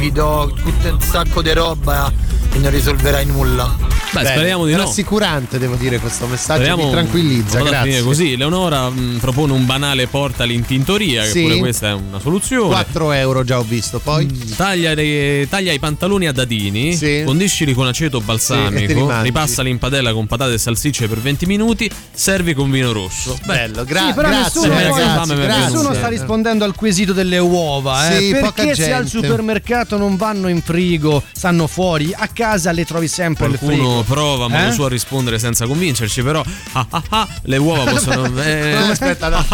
[0.00, 2.10] i dog, tutto un sacco di roba
[2.58, 3.76] e non risolverai nulla.
[4.10, 4.78] Beh, speriamo di no.
[4.78, 7.60] Rassicurante, devo dire, questo messaggio Speriamo mi tranquillizza.
[7.60, 8.02] Grazie.
[8.02, 8.36] così.
[8.36, 11.42] Leonora mh, propone un banale porta all'intintoria, che Sì.
[11.42, 12.68] pure questa è una soluzione.
[12.70, 14.26] 4 euro già ho visto, poi.
[14.56, 17.22] Taglia, le- taglia i pantaloni a dadini, Sì.
[17.24, 19.24] condiscili con aceto Sì, balsamico, li mangi.
[19.24, 23.38] ripassali in padella con patate e salsicce per 20 minuti, servi con vino rosso.
[23.44, 25.62] Bello, gra- Sì, però grazie nessuno, ragazzi, grazie.
[25.74, 28.10] nessuno sta rispondendo al quesito delle uova.
[28.10, 28.18] eh.
[28.18, 33.08] Sì, Perché se al supermercato non vanno in frigo, stanno fuori, a casa le trovi
[33.08, 34.02] sempre Qualcuno il frigo.
[34.02, 34.72] Prova, prova, modo Eh?
[34.72, 36.42] suo a rispondere senza convincerci, però
[36.72, 38.24] ah, ah, ah, le uova possono...
[38.42, 39.44] eh, No, aspetta, no.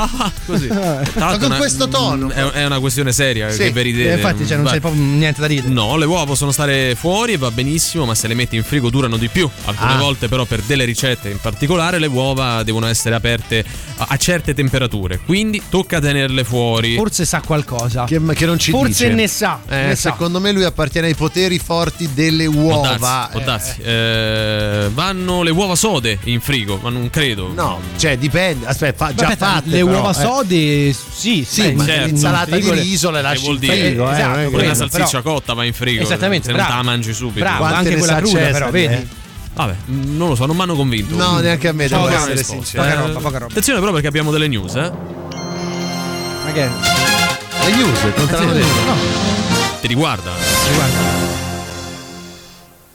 [0.46, 0.66] così.
[0.68, 2.30] Tra Ma con una- questo tono.
[2.30, 3.58] È, è una questione seria, Sì.
[3.58, 4.10] che verità.
[4.10, 5.72] Eh, infatti, cioè, non c'è proprio niente da ridere.
[5.72, 8.90] No, le uova possono stare fuori e va benissimo, ma se le metti in frigo
[8.90, 9.48] durano di più.
[9.64, 9.98] Alcune Ah.
[9.98, 13.64] volte, però, per delle ricette in particolare, le uova devono essere aperte
[13.98, 15.18] a a certe temperature.
[15.24, 16.94] Quindi tocca tenerle fuori.
[16.96, 18.04] Forse sa qualcosa.
[18.04, 19.08] Che, che non ci Forse dice.
[19.14, 19.60] ne sa.
[19.68, 20.10] Eh, ne sa.
[20.10, 22.46] secondo me lui appartiene ai poteri forti delle
[22.86, 23.28] Può uova.
[23.30, 23.80] darsi, può Eh, darsi.
[23.82, 27.50] Eh, vanno le uova sode in frigo, ma non credo.
[27.54, 28.66] No, cioè dipende.
[28.66, 29.68] Aspetta, fa, già Aspetta, fatte.
[29.70, 30.14] le però, uova eh.
[30.14, 32.06] sode, sì, Sì, beh, ma certo.
[32.06, 33.76] l'insalata di riso le Che lasci vuol in dire?
[33.76, 34.10] frigo.
[34.10, 36.02] eh, Esatto, Pure la salsiccia però- cotta va in frigo.
[36.02, 37.40] Esattamente, Se non te la mangi subito.
[37.44, 38.94] Bravo, anche quella cruda, però, vedi?
[38.94, 39.06] eh?
[39.54, 41.14] Vabbè, non lo so, non mi hanno convinto.
[41.14, 42.82] No, neanche a me, devo Poca essere sincero.
[42.82, 43.50] Poca roba, poca roba.
[43.50, 44.90] Attenzione però perché abbiamo delle news, eh.
[46.44, 46.68] Ma che?
[47.64, 48.66] Le news, non te l'hanno detto.
[48.84, 48.94] no,
[49.80, 50.30] Ti riguarda.
[50.68, 51.23] riguarda.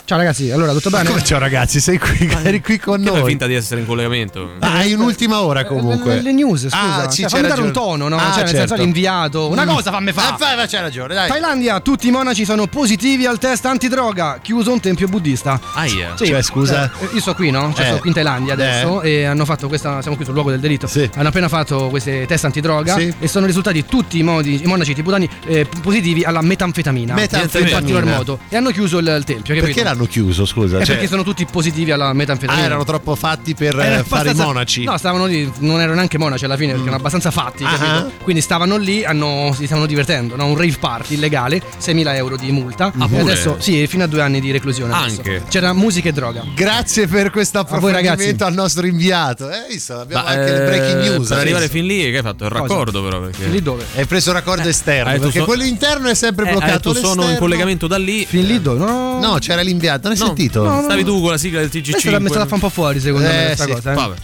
[0.10, 1.08] Ciao ragazzi, allora tutto bene?
[1.08, 3.30] come ciao ragazzi, sei qui, eri qui con Che fai noi.
[3.30, 4.54] finta di essere in collegamento.
[4.58, 6.16] Ah, hai un'ultima ora comunque.
[6.16, 7.04] Le, le news, scusa.
[7.04, 8.16] Ah, sì, cioè, c'è fammi dare un tono, no?
[8.18, 8.82] Ah, cioè, nel senso certo.
[8.82, 9.48] l'inviato.
[9.50, 9.68] Una Mm.
[9.70, 10.34] cosa fammi fa.
[10.34, 11.28] Eh, fai, c'hai ragione, dai.
[11.30, 14.40] Thailandia, tutti i monaci sono positivi al test antidroga.
[14.42, 15.60] Chiuso un tempio buddista.
[15.76, 16.14] Aia.
[16.16, 16.92] Sì, Cioè, scusa?
[16.92, 17.72] eh, io sto qui, no?
[17.76, 17.90] Cioè, Eh.
[17.90, 20.02] sto qui in Thailandia adesso e hanno fatto questa.
[20.02, 20.88] Siamo qui sul luogo del delitto.
[20.88, 21.08] Sì.
[21.18, 23.14] Hanno appena fatto questi test antidroga Sì.
[23.20, 27.14] e sono risultati tutti i, modi- i monaci tibetani eh, positivi alla metanfetamina.
[27.14, 27.70] Metanfetamina.
[27.70, 28.40] In particolar modo.
[28.50, 29.54] E hanno chiuso il, il tempio?
[29.62, 30.78] Perché l'hanno chiuso, scusa?
[30.80, 32.66] Eh, Cioè- perché sono tutti positivi alla Ah, metanfetamina.
[32.66, 34.84] erano troppo fatti per eh, fare i monaci.
[34.84, 37.78] No, stavano lì, non erano neanche monaci alla fine, perché erano abbastanza fatti, Ah.
[37.78, 38.12] capito?
[38.24, 40.46] Quindi stavano lì, hanno- si stavano divertendo, no?
[40.48, 42.92] Un rave party illegale, 6.000 euro di multa.
[42.98, 44.94] Ah, e adesso, sì, fino a due anni di reclusione.
[44.94, 45.18] adesso.
[45.18, 45.44] Anche?
[45.50, 46.44] C'era musica e droga.
[46.56, 49.50] Grazie per questo approfondimento al nostro inviato.
[49.50, 51.28] Eh, visto, abbiamo Ma, anche le eh, breaking news.
[51.28, 52.46] Per arrivare fin lì, che hai fatto?
[52.46, 52.62] Il Cosa?
[52.64, 53.22] raccordo, però.
[53.22, 53.46] Perché...
[53.48, 53.86] Lì dove?
[53.96, 56.94] Hai preso un raccordo esterno, hai detto perché so- quello interno è sempre Eh, bloccato.
[56.94, 58.26] detto sono in collegamento da lì.
[58.26, 58.80] Fin lì dove?
[58.80, 59.20] No.
[59.20, 60.64] No, c'era l'inviato, non hai No, sentito?
[60.64, 60.82] no, no.
[60.84, 61.92] Stavi tu con la sigla del TG5.
[61.92, 63.72] Questa mi è stata fa un po' fuori, secondo Eh, me, questa sì.
[63.72, 63.92] cosa.
[63.92, 63.96] Eh.
[63.96, 64.16] Vabbè.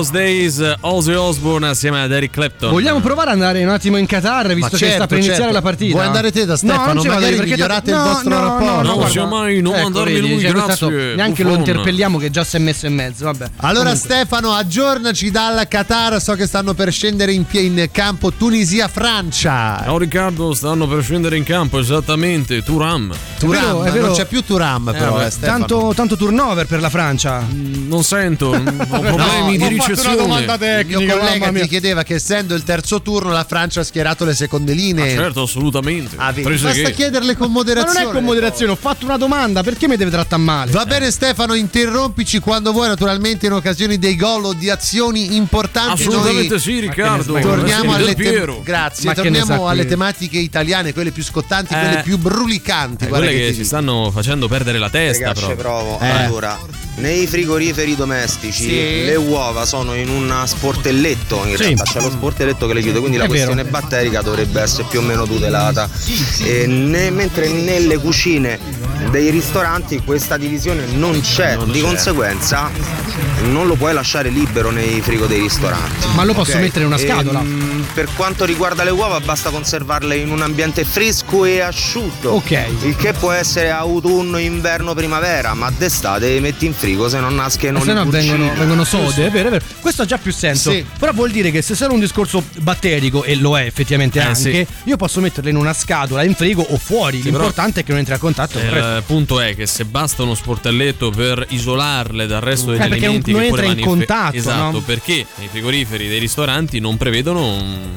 [0.00, 2.70] Those Days, Ozzy Osbourne assieme ad Eric Clapton.
[2.70, 5.54] Vogliamo provare ad andare un attimo in Qatar visto che certo, sta per iniziare certo.
[5.54, 5.92] la partita?
[5.92, 6.86] Vuoi andare te da Stefano?
[6.86, 8.64] No, non Magari perché migliorate il no, vostro no, rapporto.
[8.64, 9.10] No, no, Non guarda.
[9.10, 11.66] sia mai, non Ecco, mandarmi vedi, lui, cioè, è stato- grazie, Neanche lo buffon.
[11.66, 13.50] interpelliamo che già si è messo in mezzo, vabbè.
[13.56, 14.14] Allora Comunque.
[14.14, 19.82] Stefano, aggiornaci dal Qatar, so che stanno per scendere in, pie- in campo Tunisia-Francia.
[19.84, 23.12] Ciao Riccardo, stanno per scendere in campo esattamente Turam.
[23.38, 24.06] Turam, vero, è vero.
[24.06, 25.58] non c'è più Turam però, vabbè, eh, Stefano.
[25.66, 27.44] Tanto, tanto turnover per la Francia.
[27.50, 30.80] Non sento, ho problemi di ricezione.
[30.80, 34.34] Il mio collega ti chiedeva che essendo il terzo turno la Francia ha schierato le
[34.34, 35.10] seconde linee.
[35.14, 36.16] Certo, assolutamente.
[36.18, 38.02] Ah, Basta che- chiederle con Ma moderazione.
[38.04, 40.70] non è con moderazione, ho fatto una domanda, perché mi deve trattare male?
[40.70, 46.02] Va bene Stefano, interrompici quando vuoi, naturalmente in occasioni dei gol o di azioni importanti.
[46.02, 47.38] Assolutamente Noi sì, Riccardo.
[47.40, 51.78] Torniamo, Eh alle, te- grazie, Ma che torniamo alle tematiche italiane, quelle più scottanti, Eh.
[51.78, 53.04] quelle più brulicanti.
[53.04, 55.98] Eh, quelle che, ti ci stanno facendo perdere la testa Ragazzi, provo.
[56.00, 56.08] Eh.
[56.08, 56.58] Allora,
[56.96, 58.70] nei frigoriferi domestici Sì.
[59.04, 61.62] le uova sono in un sportelletto, in Sì.
[61.64, 63.46] realtà c'è lo sportelletto che le chiude, quindi È la vero.
[63.46, 65.88] questione batterica dovrebbe essere più o meno tutelata.
[66.42, 68.58] E ne- mentre nelle cucine
[69.10, 71.84] dei ristoranti questa divisione non c'è, Non di c'è.
[71.86, 72.70] conseguenza
[73.44, 76.06] non lo puoi lasciare libero nei frigo dei ristoranti.
[76.14, 76.60] Ma lo posso Ok?
[76.60, 77.40] mettere in una scatola?
[77.40, 82.30] Ehm, per quanto riguarda le uova basta conservarle in un ambiente fresco e asciutto.
[82.32, 82.50] Ok.
[82.82, 87.34] Il che può essere autunno, inverno, primavera, ma d'estate le metti in frigo se non
[87.34, 89.64] nascono se i no vengono, vengono sode, è vero, è vero.
[89.80, 90.70] Questo ha già più senso.
[90.72, 90.84] Sì.
[90.98, 94.36] Però vuol dire che se sarà un discorso batterico, e lo è effettivamente Eh, anche,
[94.40, 94.66] sì.
[94.84, 97.18] io posso metterlo in una scatola in frigo o fuori.
[97.22, 98.96] Sì, L'importante è che non entri a contatto con il resto.
[98.96, 103.32] Il punto è che se basta uno sportelletto per isolarle dal resto degli Eh, alimenti
[103.32, 104.80] non che poi entra in contatto, esatto, no?
[104.80, 107.88] perché nei frigoriferi dei ristoranti non prevedono un-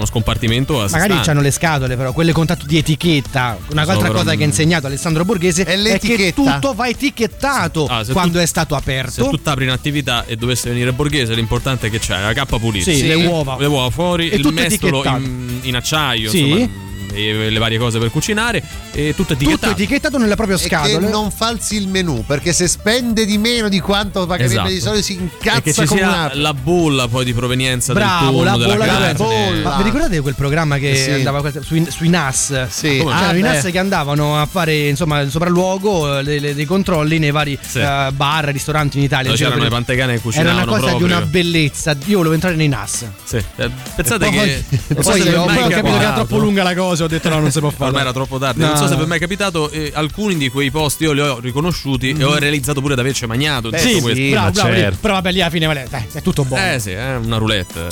[0.00, 3.58] uno scompartimento a Magari hanno le scatole, però quelle con tanto di etichetta.
[3.70, 6.32] Un'altra però- cosa che ha insegnato Alessandro Borghese È è, che l'etichetta.
[6.54, 9.28] tutto va etichettato Ah, se quando tu- è stato Se aperto.
[9.28, 12.90] tu apri in attività e dovesse venire borghese, l'importante è che c'è la cappa pulita.
[12.90, 13.56] Sì, le uova.
[13.58, 16.48] Le uova fuori, E il mestolo in, in acciaio, Sì.
[16.48, 16.68] insomma,
[17.12, 19.72] le varie cose per cucinare e tutto Tutto etichettato.
[19.72, 21.08] etichettato nella propria E che scatola.
[21.08, 24.68] non falsi il menù perché se spende di meno di quanto pagherebbe Esatto.
[24.70, 27.92] di solito si e che incazza ci come sia una la bolla poi di provenienza
[27.92, 29.12] Bravo, del la tonno, della bolla carne.
[29.14, 29.68] bolla.
[29.70, 31.10] Ma vi ricordate quel programma che Sì.
[31.10, 32.66] andava sui, sui NAS?
[32.68, 32.98] Sì.
[32.98, 33.12] Come?
[33.14, 33.40] C'erano Ah, i.
[33.40, 37.58] NAS che andavano a fare insomma il sopralluogo eh, le- le- dei controlli nei vari
[37.60, 37.78] Sì.
[37.80, 39.26] eh, bar, ristoranti in Italia.
[39.26, 41.06] Dove c'erano per- le pantegane che Era cucinavano una cosa proprio.
[41.06, 41.96] di una bellezza.
[42.06, 43.04] Io volevo entrare nei NAS.
[43.24, 43.36] Sì.
[43.36, 46.62] Eh, Pensate E poi- che e poi, mai poi ho capito che era troppo lunga
[46.62, 46.99] la cosa.
[47.04, 47.84] Ho detto no, non si può fare.
[47.86, 48.60] Ormai era troppo tardi.
[48.60, 48.98] No, non so se no.
[48.98, 52.36] vi è mai capitato, eh, alcuni di quei posti io li ho riconosciuti e ho
[52.36, 53.70] realizzato pure di averci magnato.
[53.70, 54.20] di Sì, questo.
[54.30, 54.68] bravo, ma bravo.
[54.74, 54.98] certo.
[55.00, 56.64] Però vabbè, lì alla fine vale, dai, è tutto buono.
[56.72, 57.88] Eh sì, è una roulette.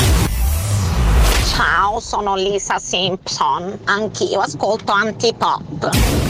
[1.54, 3.78] Ciao, sono Lisa Simpson.
[3.84, 6.27] Anch'io ascolto antipop.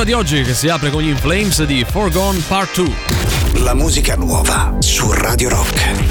[0.00, 3.62] Seconda ora di oggi che si apre con gli In Flames di Forgone Part 2.
[3.62, 6.09] La musica nuova su Radio Rock.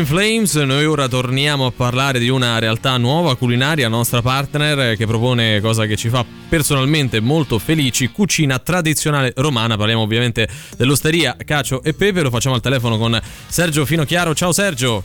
[0.00, 0.54] In Flames.
[0.54, 5.60] Noi ora torniamo a parlare di una realtà nuova culinaria, nostra partner, eh, che propone
[5.60, 9.76] cosa che ci fa personalmente molto felici, cucina tradizionale romana.
[9.76, 10.48] Parliamo ovviamente
[10.78, 12.22] dell'osteria Cacio e Pepe.
[12.22, 14.34] Lo facciamo al telefono con Sergio Finocchiaro.
[14.34, 15.04] Ciao Sergio.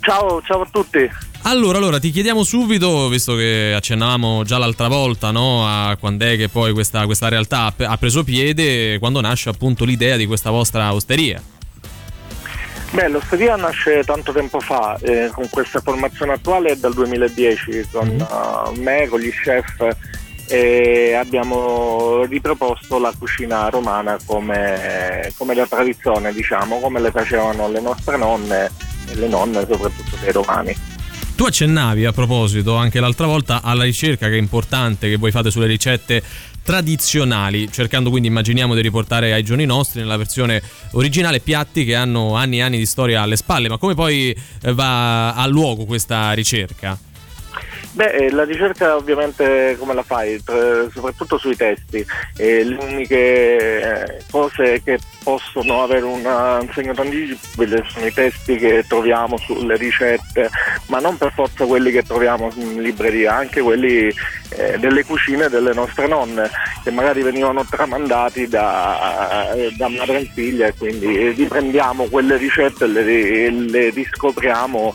[0.00, 1.10] Ciao, ciao a tutti.
[1.44, 6.36] Allora, allora, ti chiediamo subito, visto che accennavamo già l'altra volta, no, a quando è
[6.36, 10.50] che poi questa, questa realtà ha- ha preso piede, quando nasce appunto l'idea di questa
[10.50, 11.42] vostra osteria.
[12.90, 18.08] Beh, l'osteria nasce tanto tempo fa, eh, con questa formazione attuale è dal 2010 con
[18.08, 19.96] eh, me, con gli chef
[20.50, 27.80] e abbiamo riproposto la cucina romana come, come da tradizione, diciamo, come le facevano le
[27.80, 28.70] nostre nonne
[29.08, 30.74] e le nonne soprattutto dei romani.
[31.36, 35.50] Tu accennavi a proposito anche l'altra volta alla ricerca che è importante che voi fate
[35.50, 36.20] sulle ricette
[36.68, 42.36] tradizionali, cercando quindi immaginiamo di riportare ai giorni nostri nella versione originale piatti che hanno
[42.36, 46.30] anni e anni di storia alle spalle, ma come poi eh, va a luogo questa
[46.32, 47.07] ricerca?
[47.98, 50.40] Beh, eh, la ricerca ovviamente come la fai?
[50.44, 52.06] Soprattutto sui testi.
[52.36, 58.56] E le uniche eh, cose che possono avere un eh, segno tangibile sono i testi
[58.56, 60.48] che troviamo sulle ricette,
[60.86, 64.14] ma non per forza quelli che troviamo in libreria, anche quelli
[64.50, 66.48] eh, delle cucine delle nostre nonne,
[66.84, 72.86] che magari venivano tramandati da, da madre in figlia e quindi riprendiamo quelle ricette e
[72.86, 74.94] le, le riscopriamo.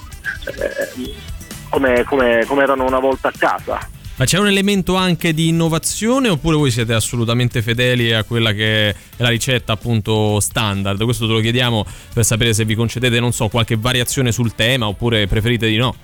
[0.58, 1.32] eh,
[1.74, 3.90] come, come- come erano una volta a casa.
[4.16, 8.90] Ma c'è un elemento anche di innovazione oppure voi siete assolutamente fedeli a quella che
[8.90, 11.04] è la ricetta appunto standard?
[11.04, 14.88] Questo te lo chiediamo per sapere se vi concedete, non so, qualche variazione sul tema
[14.88, 15.96] oppure preferite di no.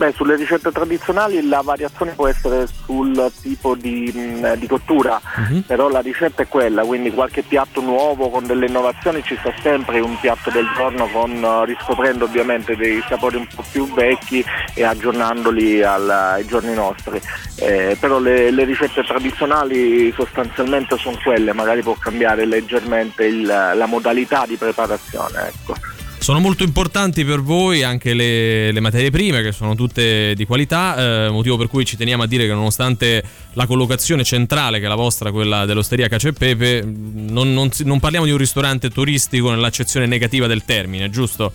[0.00, 5.20] Beh, sulle ricette tradizionali la variazione può essere sul tipo di, mh, di cottura,
[5.66, 10.00] però la ricetta è quella, quindi qualche piatto nuovo con delle innovazioni ci sta sempre
[10.00, 14.42] un piatto del giorno con, eh, riscoprendo ovviamente dei sapori un po' più vecchi
[14.72, 17.20] e aggiornandoli al- ai giorni nostri.
[17.56, 23.86] Eh, però le, le ricette tradizionali sostanzialmente sono quelle, magari può cambiare leggermente il- la
[23.86, 25.48] modalità di preparazione.
[25.48, 25.74] Ecco.
[26.20, 31.26] Sono molto importanti per voi anche le, le materie prime che sono tutte di qualità,
[31.26, 34.88] eh, motivo per cui ci teniamo a dire che nonostante la collocazione centrale che è
[34.88, 39.50] la vostra, quella dell'osteria Cacio e Pepe, non, non non parliamo di un ristorante turistico
[39.50, 41.52] nell'accezione negativa del termine, giusto?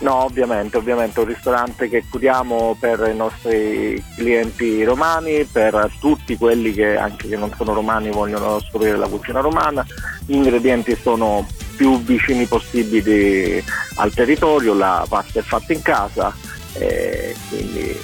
[0.00, 6.72] No, ovviamente, ovviamente un ristorante che curiamo per i nostri clienti romani, per tutti quelli
[6.72, 9.84] che anche che non sono romani vogliono scoprire la cucina romana.
[10.26, 11.46] Gli ingredienti sono
[11.82, 13.62] più vicini possibili
[13.96, 16.32] al territorio, la pasta è fatta in casa,
[16.74, 17.98] e quindi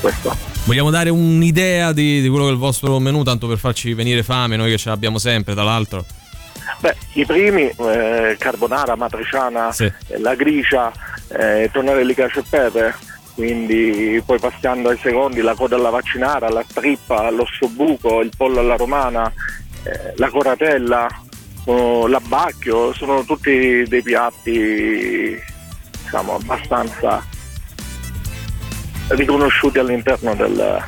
[0.00, 0.36] questo.
[0.66, 4.22] Vogliamo dare un'idea di, di quello che è il vostro menù, tanto per farci venire
[4.22, 6.04] fame, noi che ce l'abbiamo sempre, tra l'altro.
[6.78, 9.84] Beh, i primi, eh, carbonara, matriciana, Sì.
[10.06, 10.92] eh, la gricia,
[11.26, 12.94] eh, tonnelli cacio e pepe,
[13.34, 18.76] quindi poi passando ai secondi la coda alla vaccinara, la strippa, l'ossobuco, il pollo alla
[18.76, 19.32] romana,
[19.82, 21.08] eh, la coratella,
[22.06, 25.38] l'abbacchio, sono tutti dei piatti
[26.02, 27.24] diciamo abbastanza
[29.08, 30.82] riconosciuti all'interno del-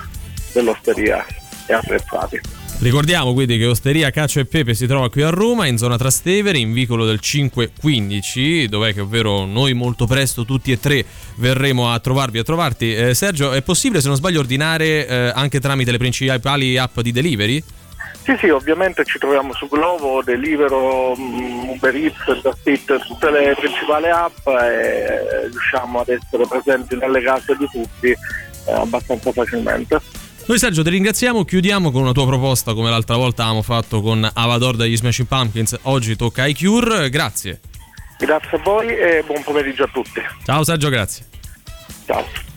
[0.52, 1.24] dell'osteria
[1.66, 2.40] e apprezzati.
[2.82, 6.58] Ricordiamo quindi che Osteria Cacio e Pepe si trova qui a Roma, in zona Trastevere,
[6.58, 11.04] in vicolo del 515, dov'è che ovvero noi molto presto tutti e tre
[11.36, 12.92] verremo a trovarvi a trovarti.
[12.92, 17.12] Eh, Sergio, è possibile se non sbaglio ordinare eh, anche tramite le principali app di
[17.12, 17.62] delivery?
[18.22, 24.08] Sì, sì, ovviamente ci troviamo su Glovo, Delivero, mm, Uber Eats, Eat, tutte le principali
[24.08, 30.00] app e riusciamo ad essere presenti nelle case di tutti eh, abbastanza facilmente.
[30.44, 34.28] Noi Sergio ti ringraziamo, chiudiamo con una tua proposta come l'altra volta avevamo fatto con
[34.32, 37.60] Avador degli Smashing Pumpkins, oggi tocca ai Cure, grazie.
[38.18, 40.20] Grazie a voi e buon pomeriggio a tutti.
[40.44, 41.26] Ciao Sergio, grazie.
[42.06, 42.51] Ciao.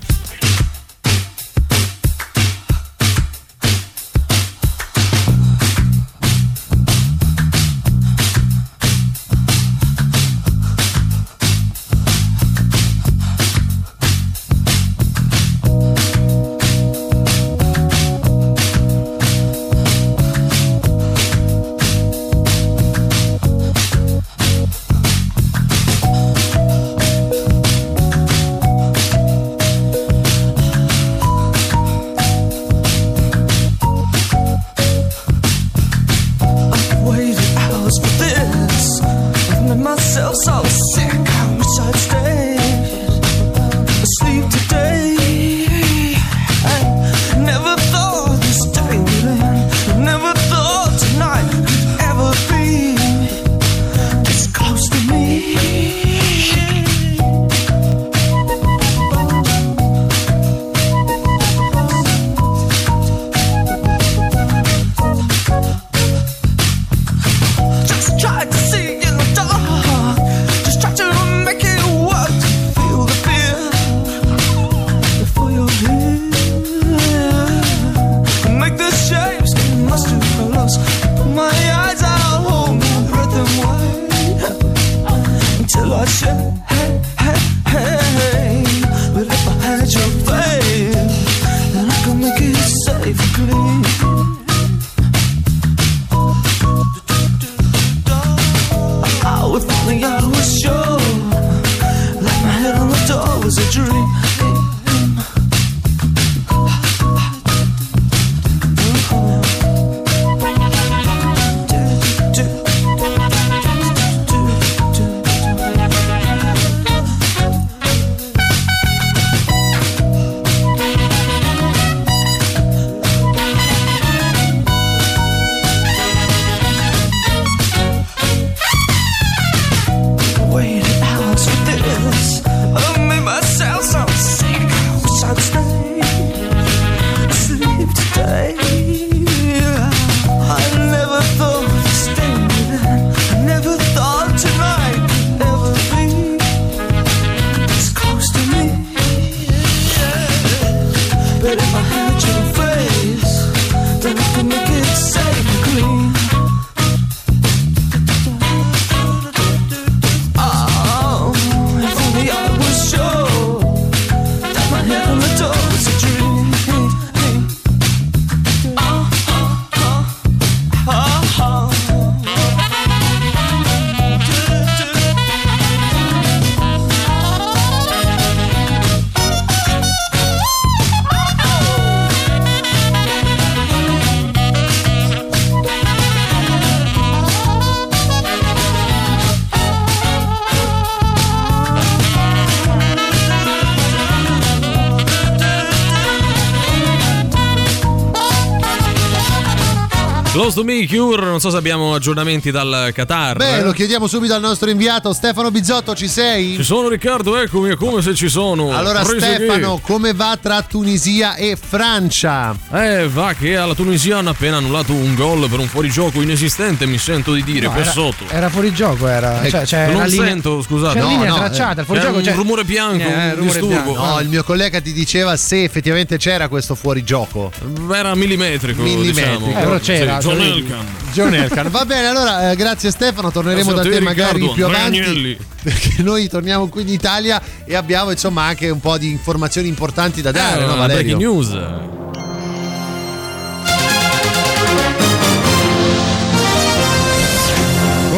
[200.46, 201.26] Close to me, Cure.
[201.26, 203.36] Non so se abbiamo aggiornamenti dal Qatar.
[203.38, 206.54] Beh, lo chiediamo subito al nostro inviato Stefano Bizzotto, ci sei?
[206.58, 208.70] Ci sono Riccardo, eccomi, come se ci sono.
[208.72, 212.56] Allora Prese Stefano, come va tra Tunisia e Francia?
[212.72, 217.00] Eh, va che alla Tunisia hanno appena annullato un gol per un fuorigioco inesistente, mi
[217.00, 218.26] sento di dire, No, per era- sotto.
[218.30, 219.40] Era fuori gioco, era.
[219.42, 221.00] Ecco, Cioè, c'è non linea- sento, scusate.
[221.00, 223.60] C'è No, linea no, tracciata, il c'è fuorigioco un c'è rumore bianco, Eh, un rumore
[223.60, 223.68] disturbo.
[223.94, 224.06] bianco.
[224.06, 227.52] No, il mio collega ti diceva se effettivamente c'era questo fuorigioco.
[227.92, 229.28] Era millimetrico, Millimetrico.
[229.40, 229.50] diciamo.
[229.50, 230.86] Eh, però c'era, Sì, John Elkan.
[231.14, 231.70] John Elkan.
[231.72, 234.54] Va bene, allora eh, grazie Stefano, torneremo da te magari Riccardo.
[234.54, 235.00] più avanti.
[235.00, 235.38] Agnelli.
[235.64, 240.22] Perché noi torniamo qui in Italia e abbiamo insomma anche un po' di informazioni importanti
[240.22, 241.18] da dare, Eh, no Valerio?
[241.18, 241.58] breaking news.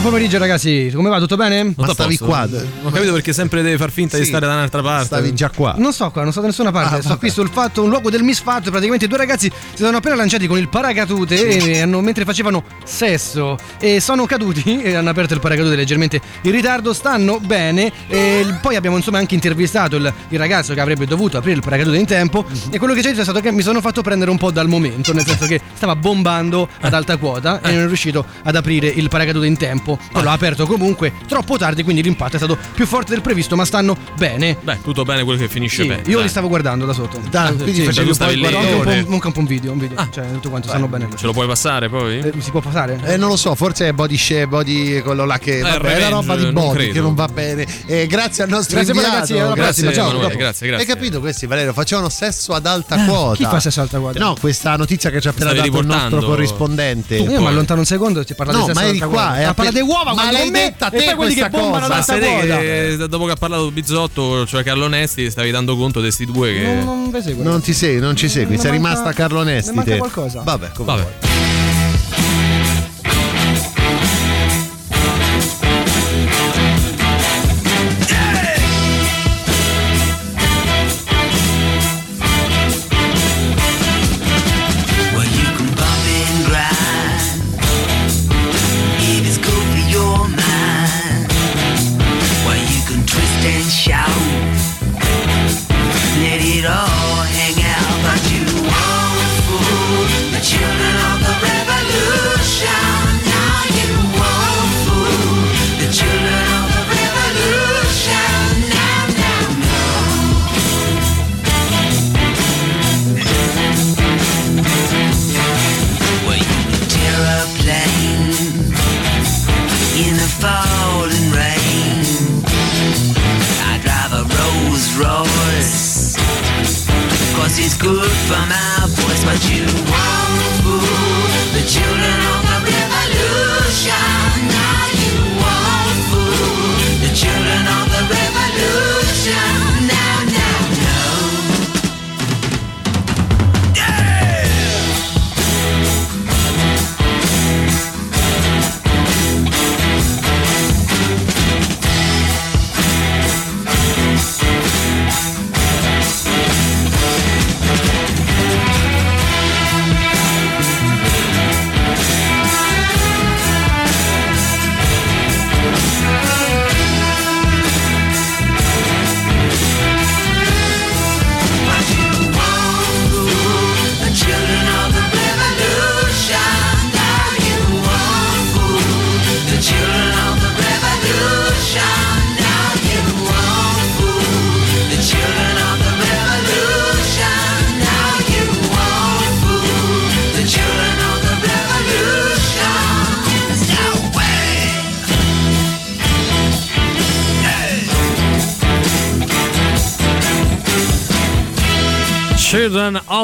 [0.08, 1.20] Pomeriggio ragazzi, come va?
[1.20, 1.74] Tutto bene?
[1.76, 2.26] Tutto a posto?
[2.28, 4.30] Non ho capito perché sempre devi far finta di Sì.
[4.30, 5.06] stare da un'altra parte.
[5.06, 5.76] Stavi già qua.
[5.78, 8.10] Non sto qua, non sto da nessuna parte, Ah, sto qui sul fatto, un luogo
[8.10, 8.70] del misfatto.
[8.70, 13.58] Praticamente due ragazzi si sono appena lanciati con il paracadute e hanno- mentre facevano sesso
[13.80, 16.94] e sono caduti e hanno aperto il paracadute leggermente in ritardo.
[16.94, 17.92] Stanno bene.
[18.08, 21.98] E poi abbiamo insomma anche intervistato il, il ragazzo che avrebbe dovuto aprire il paracadute
[21.98, 22.46] in tempo.
[22.70, 24.52] E quello che ci ha detto è stato che mi sono fatto prendere un po'
[24.52, 28.56] dal momento, nel senso che stava bombando ad alta quota e non è riuscito ad
[28.56, 29.97] aprire il paracadute in tempo.
[30.12, 33.66] Poi l'ha aperto comunque troppo tardi, quindi l'impatto è stato più forte del previsto, ma
[33.66, 34.58] stanno bene.
[34.62, 36.02] Beh, tutto bene quello che finisce Sì, bene.
[36.08, 36.24] io dai.
[36.24, 37.20] li stavo guardando da sotto.
[37.30, 40.08] Dai, quindi Sì, facevi un po' il un un po' un video, un video.
[40.12, 41.08] cioè, tutto quanto stanno bene.
[41.16, 42.20] Ce lo puoi passare poi?
[42.20, 43.00] Eh, si può passare?
[43.04, 46.10] Eh, non lo so, forse è body share, body quello là che vabbè, è la
[46.10, 46.94] roba di non body credo.
[46.94, 47.66] che non va bene.
[47.86, 49.14] Eh, grazie al nostro Grazie, inviato.
[49.14, 50.86] ragazzi, alla Grazie, prossima, ciao, Emanuele, grazie, grazie.
[50.88, 51.74] Hai capito questi Valerio?
[51.74, 53.36] Facevano sesso ad alta quota.
[53.36, 54.20] chi fa sesso ad alta quota?
[54.20, 57.16] No, questa notizia che ci ha appena Stavi dato il nostro corrispondente.
[57.16, 59.08] Io mi allontano un secondo e ti parla No, di sesso ma ad eri alta
[59.14, 59.40] qua, quota.
[59.40, 61.50] è Ma parla appena- di uova ma quando l'hai me detta te quelli che questa
[61.50, 62.60] bombano quota.
[62.60, 66.54] che dopo che ha parlato Bizzotto, cioè Carlo Onesti, stavi dando conto di questi due
[66.54, 66.62] che.
[66.62, 67.12] Non, non.
[67.38, 69.98] Non ti sei, non ci segui, sei rimasta Carlo Onesti mi manca te.
[69.98, 70.42] qualcosa.
[70.42, 71.02] Vabbè, come Vabbè.
[71.02, 71.67] vuoi.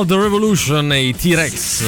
[0.06, 1.84] The Revolution e i T-Rex.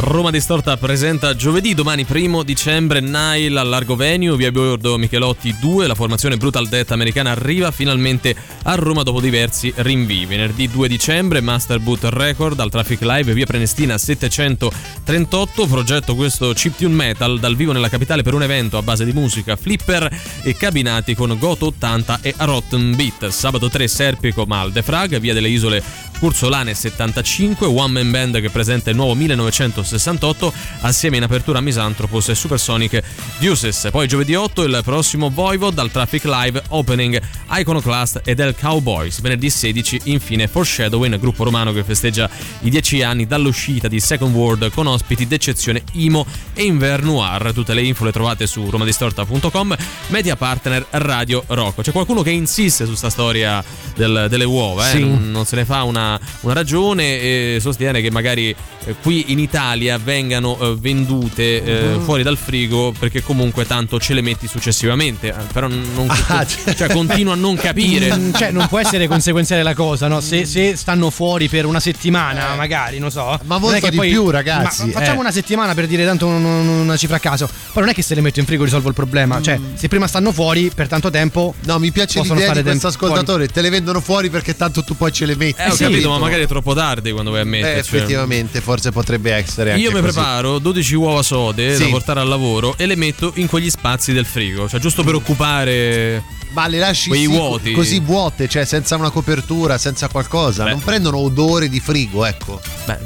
[0.00, 5.86] Roma Distorta presenta giovedì, domani primo dicembre, Nile al Largo Venue, via Bordo Michelotti 2,
[5.86, 8.34] la formazione Brutal Death americana arriva finalmente
[8.64, 10.26] a Roma dopo diversi rinvii.
[10.26, 16.94] Venerdì 2 dicembre, Master Boot Record al Traffic Live, via Prenestina 738, progetto questo chiptune
[16.94, 20.10] metal dal vivo nella capitale per un evento a base di musica, flipper
[20.42, 23.28] e cabinati con Goto 80 e Rotten Beat.
[23.28, 25.82] Sabato 3 Serpico Maldefrag, via delle Isole
[26.18, 32.28] Cursolane 75, One Man Band che presenta il nuovo 1968 assieme in apertura a Misantropos
[32.30, 33.02] e Supersonic
[33.38, 33.88] Deuces.
[33.90, 39.20] Poi giovedì 8 il prossimo Voivod dal Traffic Live Opening Iconoclast e del Cowboys.
[39.20, 42.28] Venerdì 16 infine Foreshadowing, gruppo romano che festeggia
[42.60, 47.52] i 10 anni dall'uscita di Second World con ospiti d'eccezione Imo e Inver Noir.
[47.52, 49.76] Tutte le info le trovate su romadistorta.com,
[50.08, 51.82] media partner Radio Rocco.
[51.82, 53.62] C'è qualcuno che insiste su sta storia
[53.94, 54.92] del- delle uova, eh?
[54.92, 55.00] Sì.
[55.00, 56.05] non, non se ne fa una,
[56.40, 58.54] una ragione e sostiene che magari
[58.84, 62.02] eh, qui in Italia vengano eh, vendute eh, Mhm.
[62.04, 65.28] fuori dal frigo perché comunque tanto ce le metti successivamente.
[65.28, 68.14] Eh, Però non, Ah, cioè, continuo a non capire.
[68.16, 70.20] Mm, Cioè, non può essere conseguenziale la cosa, no?
[70.20, 73.38] Se, se stanno fuori per una settimana, magari, non so.
[73.44, 75.20] Ma molto che di poi- più, ragazzi, Ma facciamo eh.
[75.20, 77.46] una settimana per dire tanto un- un- una cifra a caso.
[77.46, 79.40] Poi non è che se le metto in frigo risolvo il problema.
[79.40, 81.54] Cioè, se prima stanno fuori per tanto tempo.
[81.56, 81.62] Mm.
[81.68, 83.12] No, mi piace l'idea stare di questo tempo fuori.
[83.14, 85.60] ascoltatore, te le vendono fuori perché tanto tu poi ce le metti.
[85.60, 87.96] Eh, ho capito, ma magari è troppo tardi quando vai a Eh, metterci.
[87.96, 90.12] effettivamente, forse potrebbe essere anche Io mi così.
[90.12, 91.82] preparo 12 uova sode Sì.
[91.84, 95.14] da portare al lavoro e le metto in quegli spazi del frigo, cioè giusto per
[95.14, 96.22] occupare
[96.56, 97.72] Ma le lasci quei sì, vuoti.
[97.72, 100.64] così vuote, cioè senza una copertura, senza qualcosa.
[100.64, 102.58] Non prendono odore di frigo, ecco.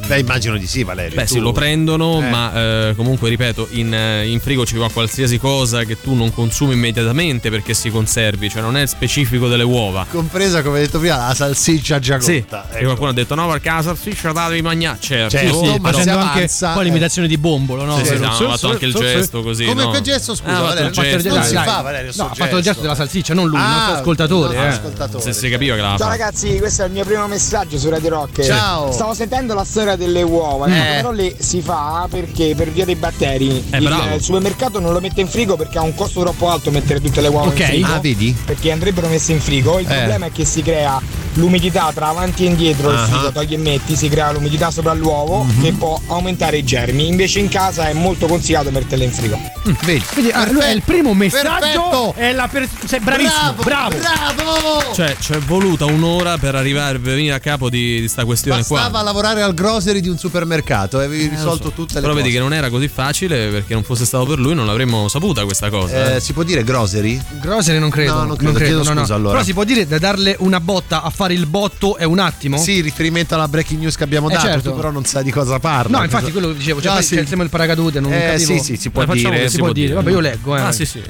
[0.06, 1.16] Beh, immagino di sì, Valerio.
[1.16, 2.28] Beh, tu- sì, lo prendono, Eh.
[2.28, 6.32] ma eh, comunque ripeto, in, eh, in frigo ci va qualsiasi cosa che tu non
[6.32, 10.06] consumi immediatamente perché si conservi, cioè non è specifico delle uova.
[10.08, 12.68] Compresa, come hai detto prima, la salsiccia già Sì, cotta.
[12.70, 12.84] e ecco.
[12.84, 14.98] qualcuno ha detto no perché la salsiccia la devi mangiare.
[15.00, 16.84] Certo, Certo, sì, ma Facendo anche avanza, poi eh.
[16.84, 17.96] l'imitazione di bombolo, no?
[17.98, 19.64] Sì, sì, no, ha fatto anche il gesto così.
[19.64, 19.90] Come no?
[19.90, 20.90] che gesto, scusa, Ah, Valerio?
[21.32, 22.80] Non si fa, Valerio, ha fatto il gesto gesto.
[22.82, 24.56] della salsiccia, non lui, il Ah, nostro ascoltatore.
[24.56, 24.66] no, eh.
[24.68, 25.22] ascoltatore.
[25.22, 28.08] Se si capiva che l'aveva Ciao ragazzi, questo è il mio primo messaggio su Radio
[28.10, 28.42] Rock.
[28.44, 28.92] Ciao.
[28.92, 30.96] Stavo sentendo la storia delle uova, Eh.
[30.96, 33.64] però lì si fa perché per via dei batteri.
[33.70, 34.14] Eh, il, bravo.
[34.14, 37.20] il supermercato non lo mette in frigo perché ha un costo troppo alto mettere tutte
[37.20, 37.58] le uova Ok.
[37.60, 37.86] in frigo.
[37.92, 38.36] Ah, vedi?
[38.44, 39.78] Perché andrebbero messe in frigo.
[39.78, 39.94] Il Eh.
[39.94, 41.00] problema è che si crea
[41.34, 43.04] l'umidità tra avanti e indietro, il Ah.
[43.06, 45.62] frigo togli e metti, si crea l'umidità sopra l'uovo Mhm.
[45.62, 47.06] che può aumentare i germi.
[47.06, 49.38] Invece in casa è molto consigliato metterle in frigo.
[49.84, 50.02] Vedi?
[50.12, 51.48] Quindi ah, è il primo messaggio.
[51.60, 52.14] Perfetto.
[52.16, 53.29] È la per- sei bravissimo,
[53.62, 53.96] bravo.
[53.98, 54.94] Bravo!
[54.94, 58.58] Cioè, ci è voluta un'ora per arrivare per venire a capo di, di sta questione
[58.58, 59.02] Bastava qua.
[59.02, 61.70] lavorare al grocery di un supermercato e avevi Eh, risolto so.
[61.74, 62.22] tutte le Però cose.
[62.24, 65.44] vedi che non era così facile perché non fosse stato per lui non l'avremmo saputa
[65.44, 66.12] questa cosa.
[66.12, 66.20] Eh, eh.
[66.20, 67.20] si può dire grocery?
[67.40, 68.14] Grocery non credo.
[68.14, 69.00] No, non credo, chiedo no, no.
[69.00, 69.32] scusa, allora.
[69.32, 72.58] Però si può dire da darle una botta a fare il botto è un attimo?
[72.58, 74.72] Sì, riferimento alla breaking news che abbiamo Eh, dato, certo.
[74.72, 75.98] però non sai di cosa parla.
[75.98, 77.14] No, infatti quello che dicevo, cioè Ah, sì.
[77.14, 78.52] il paracadute, non Eh, capivo.
[78.54, 79.86] sì, sì, si può Eh, facciamo dire, che si si può può dire.
[79.88, 79.98] dire.
[79.98, 80.60] Vabbè, io leggo, eh.
[80.60, 81.00] Ah, sì, sì.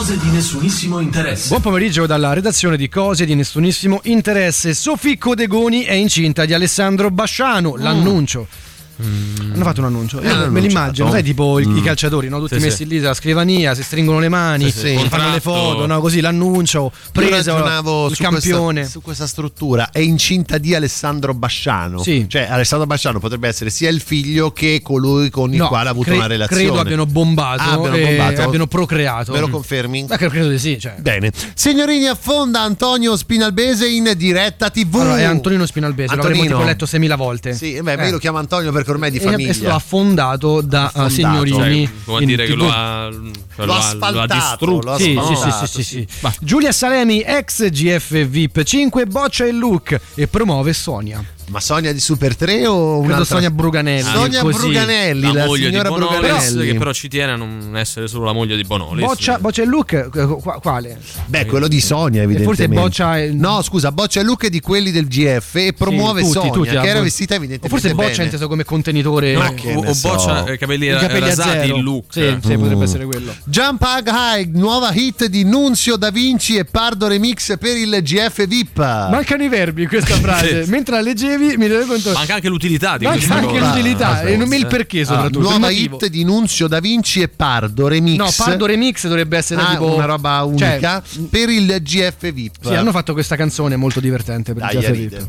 [0.00, 1.48] Cose di nessunissimo interesse.
[1.48, 4.72] Buon pomeriggio dalla redazione di Cose di Nessunissimo Interesse.
[4.72, 7.76] Sofì Codegoni è incinta di Alessandro Basciano.
[7.76, 8.69] L'annuncio.
[9.00, 10.20] Hanno fatto un annuncio.
[10.22, 11.84] Io Eh, me l'immagino, sai, tipo i- i Mm.
[11.84, 12.38] calciatori, no?
[12.38, 12.86] tutti Sì, messi sì.
[12.86, 14.86] lì dalla scrivania, si stringono le mani, Sì, sì.
[14.94, 15.32] fanno Contratto.
[15.32, 16.00] le foto, no?
[16.00, 18.72] così l'annuncio, ragionavo il su campione.
[18.80, 19.90] Questa, su questa struttura.
[19.90, 22.02] È incinta di Alessandro Basciano.
[22.02, 22.26] Sì.
[22.28, 25.92] Cioè, Alessandro Basciano potrebbe essere sia il figlio che colui con il No, quale ha
[25.92, 26.62] avuto cre- una relazione.
[26.64, 28.42] Credo abbiano bombato, Ah, abbiano e bombato?
[28.42, 29.32] abbiano procreato.
[29.32, 30.06] Me lo confermi?
[30.08, 30.78] Ma credo di sì.
[30.78, 30.94] Cioè.
[30.98, 31.32] Bene.
[31.54, 34.94] Signorini affonda Antonio Spinalbese in diretta TV.
[34.96, 36.56] Allora, è Antonino Spinalbese, l'avremmo Antonino.
[36.58, 37.54] tipo letto 6.000 volte.
[37.54, 38.04] Sì, beh, Eh.
[38.06, 39.50] io lo chiamo Antonio perché ormai è di E- famiglia.
[39.50, 41.08] È stato affondato da Affondato.
[41.10, 41.84] signorini.
[41.86, 44.86] Cioè, come dire che lo ha, cioè, Lo lo ha lo ha asfaltato, distrutto.
[44.86, 45.18] lo ha Sì,
[45.66, 46.06] sì, sì, sì.
[46.40, 51.22] Giulia Salemi, ex GF VIP 5, boccia il look e promuove Sonia.
[51.50, 53.24] Ma Sonia di Super 3 o un'altra?
[53.24, 54.02] Sonia Bruganelli.
[54.02, 54.58] Sonia così.
[54.58, 56.66] Bruganelli, la, la moglie di signora Bonolis Bruganelli.
[56.72, 59.04] che però ci tiene a non essere solo la moglie di Bonolis.
[59.04, 60.08] Boccia, boccia il look, eh,
[60.40, 60.98] qua- quale?
[61.26, 62.62] Beh, quello di Sonia, E evidentemente.
[62.66, 66.32] forse boccia il- No, scusa, boccia il look di quelli del GF e promuove tutti,
[66.34, 68.24] Sonia, tutti, che ah, era bo- vestita O evidentemente forse boccia bene.
[68.24, 69.36] inteso come contenitore.
[69.36, 70.08] Ma o, che o ne so.
[70.08, 71.76] boccia eh, capelli, I capelli a rasati zero.
[71.76, 72.04] il look.
[72.10, 72.82] Sì, sì, potrebbe Mm.
[72.82, 73.34] essere quello.
[73.44, 78.46] Jump Hug High, nuova hit di Nunzio Da Vinci e Pardo Remix per il GF
[78.46, 78.78] VIP.
[78.78, 80.64] Mancano i verbi in questa frase.
[80.64, 80.70] Sì.
[80.70, 82.12] Mentre la leggevi mi rendo conto.
[82.12, 83.66] Manca anche l'utilità di Manca anche cosa.
[83.68, 85.38] l'utilità e non il perché Ah, soprattutto.
[85.38, 88.16] il nuova hit di Nunzio Da Vinci e Pardo Remix.
[88.18, 92.54] No, Pardo Remix dovrebbe essere Ah, tipo una roba Cioè, unica per il GF VIP.
[92.62, 95.16] Sì, hanno fatto questa canzone molto divertente per Dai, il GF ride.
[95.18, 95.28] VIP.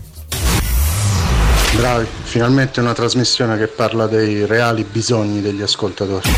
[1.77, 6.29] Bravi, finalmente una trasmissione che parla dei reali bisogni degli ascoltatori.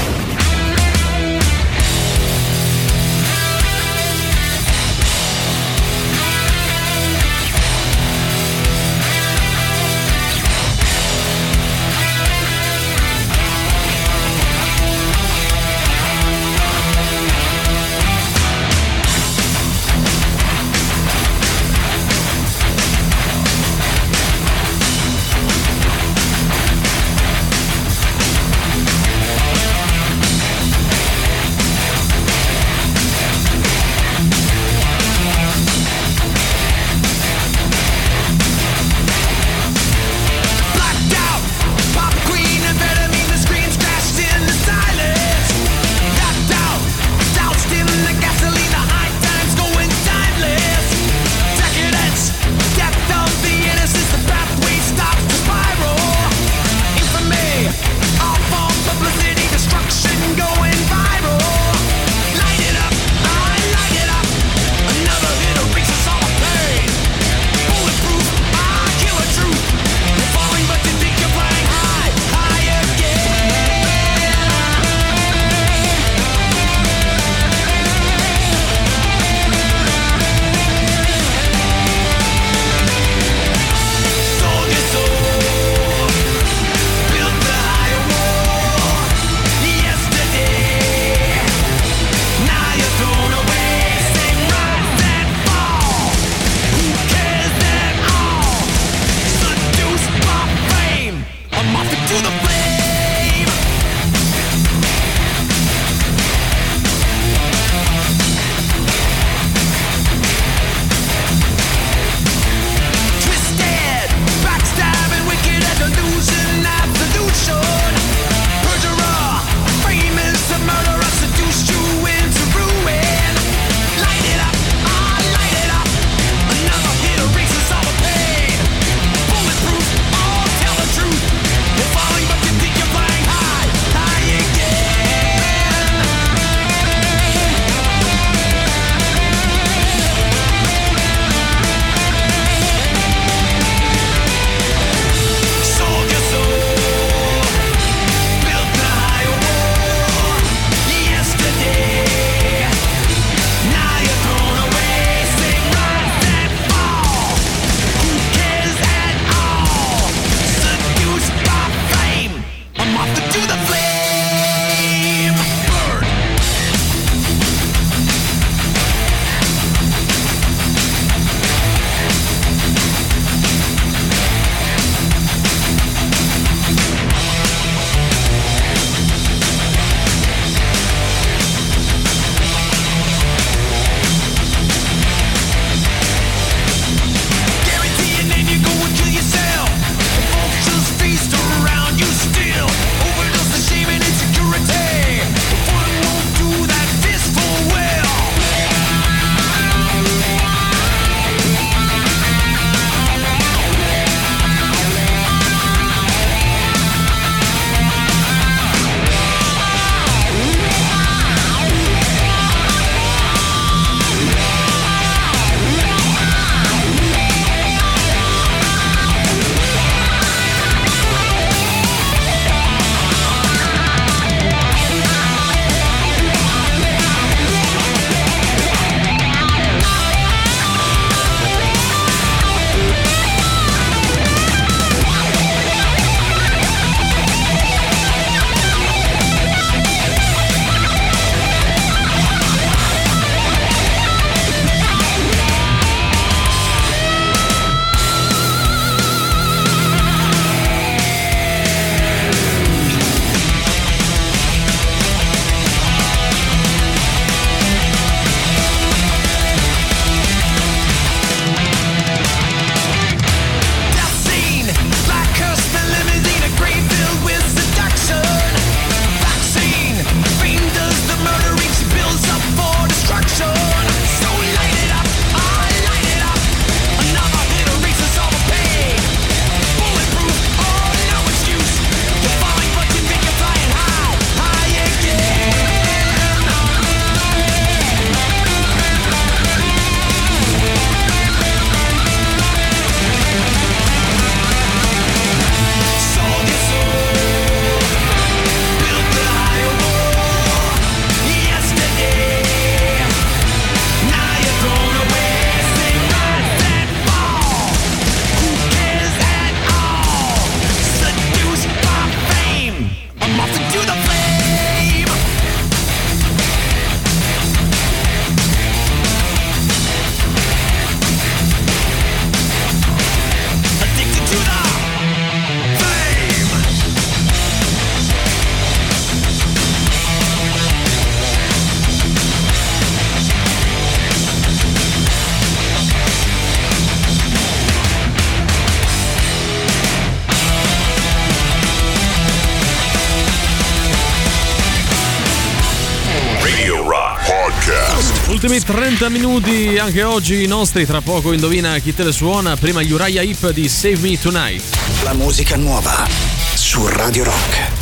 [348.64, 353.22] 30 minuti anche oggi i nostri, tra poco indovina chi te le suona, prima Uriah
[353.22, 354.64] Heep di Save Me Tonight.
[355.04, 356.08] La musica nuova
[356.56, 357.73] su Radio Rock.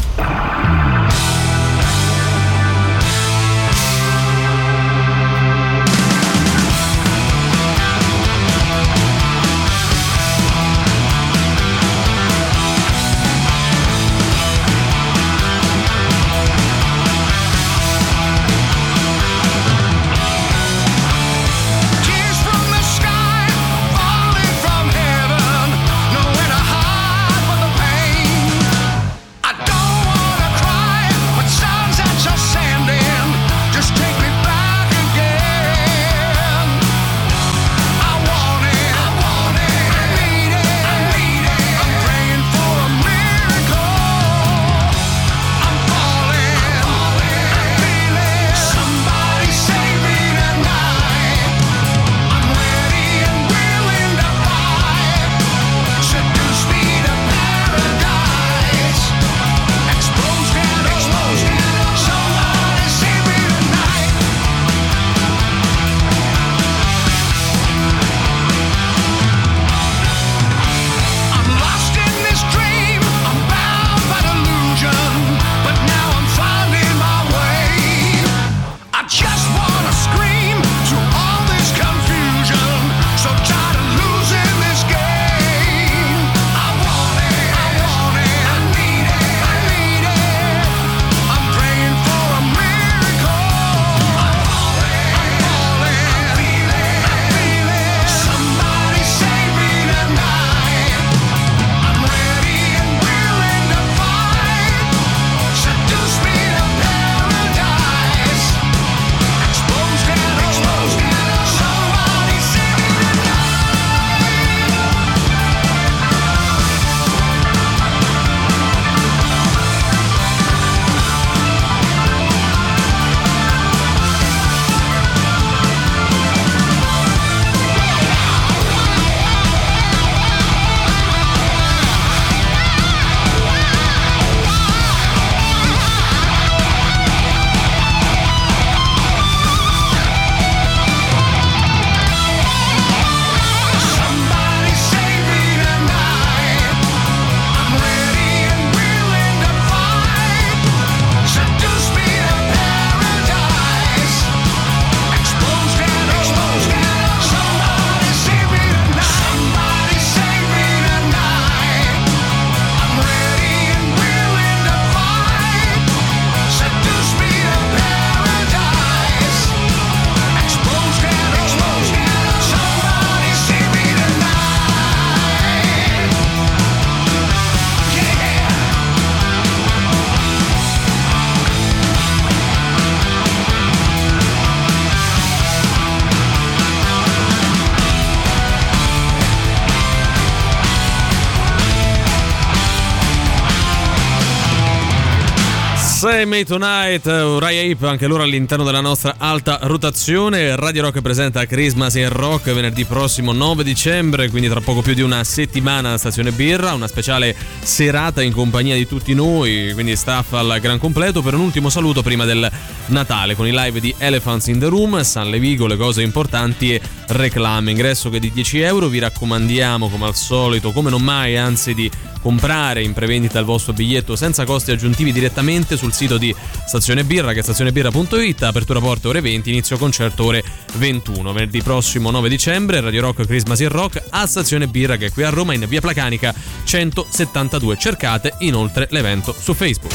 [196.02, 200.56] Say Me Tonight, Uriah Heep, anche loro all'interno della nostra alta rotazione.
[200.56, 205.04] Radio Rock presenta Christmas in Rock venerdì prossimo 9 dicembre, quindi tra poco più di
[205.04, 210.34] una settimana alla stazione Birra, una speciale serata in compagnia di tutti noi, quindi staff
[210.34, 212.50] al gran completo per un ultimo saluto prima del
[212.88, 216.82] Natale con i live di Elephants in the Room, San Levigo, le cose importanti e
[217.10, 217.70] reclame.
[217.70, 221.76] Ingresso che è di 10 euro, vi raccomandiamo come al solito, come non mai, anzi
[221.76, 221.92] di
[222.22, 226.34] comprare in prevendita il vostro biglietto senza costi aggiuntivi direttamente sul sito di
[226.66, 230.44] Stazione Birra che è stazionebirra.it, apertura porte ore 20, inizio concerto ore
[230.76, 231.34] 21.
[231.34, 235.24] Venerdì prossimo 9 dicembre Radio Rock Christmas in Rock a Stazione Birra che è qui
[235.24, 236.34] a Roma in via Placanica
[236.64, 237.78] 172.
[237.78, 239.94] Cercate inoltre l'evento su Facebook.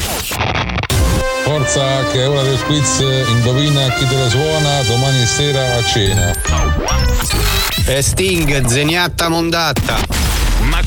[1.43, 2.99] Forza che è ora del quiz,
[3.29, 6.33] indovina chi te la suona domani sera a cena.
[7.85, 10.26] E Sting, zeniatta mondatta.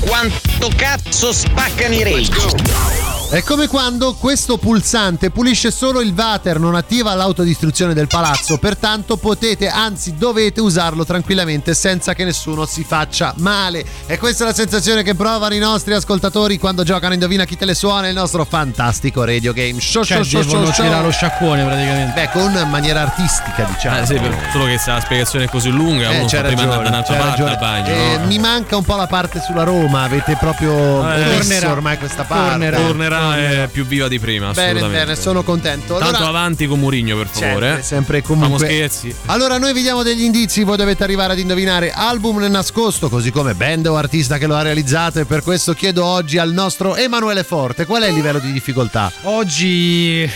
[0.00, 2.99] Quanto cazzo spaccano i rage?
[3.32, 9.16] È come quando questo pulsante pulisce solo il water, non attiva l'autodistruzione del palazzo, pertanto
[9.18, 13.84] potete, anzi dovete usarlo tranquillamente senza che nessuno si faccia male.
[14.06, 17.66] E questa è la sensazione che provano i nostri ascoltatori quando giocano Indovina chi te
[17.66, 19.78] le suona il nostro fantastico radio game.
[19.78, 21.02] Show, Cioè, show, show, devono show, show.
[21.02, 22.20] lo sciacquone praticamente.
[22.20, 24.00] Beh, con maniera artistica, diciamo.
[24.00, 26.62] Eh sì, per- solo che se la spiegazione è così lunga, Eh, uno c'è prima
[26.62, 27.94] ragione, andare da un'altra c'è parte bagno.
[27.94, 28.26] Eh, no?
[28.26, 32.48] Mi manca un po' la parte sulla Roma, avete proprio Eh, ormai questa parte.
[32.50, 32.76] Tornerà.
[32.76, 34.52] Tornerà è più viva di prima.
[34.52, 35.04] Bene, assolutamente.
[35.04, 35.98] bene, sono contento.
[35.98, 37.66] Tanto Allora, avanti con Murigno, per favore.
[37.66, 37.82] Sempre, eh.
[37.82, 38.66] sempre Famo comunque.
[38.66, 39.14] scherzi.
[39.26, 43.30] Allora, noi vi diamo degli indizi, voi dovete arrivare ad indovinare album nel nascosto, così
[43.30, 45.20] come band o artista che lo ha realizzato.
[45.20, 49.12] E per questo chiedo oggi al nostro Emanuele Forte qual è il livello di difficoltà?
[49.22, 50.28] Oggi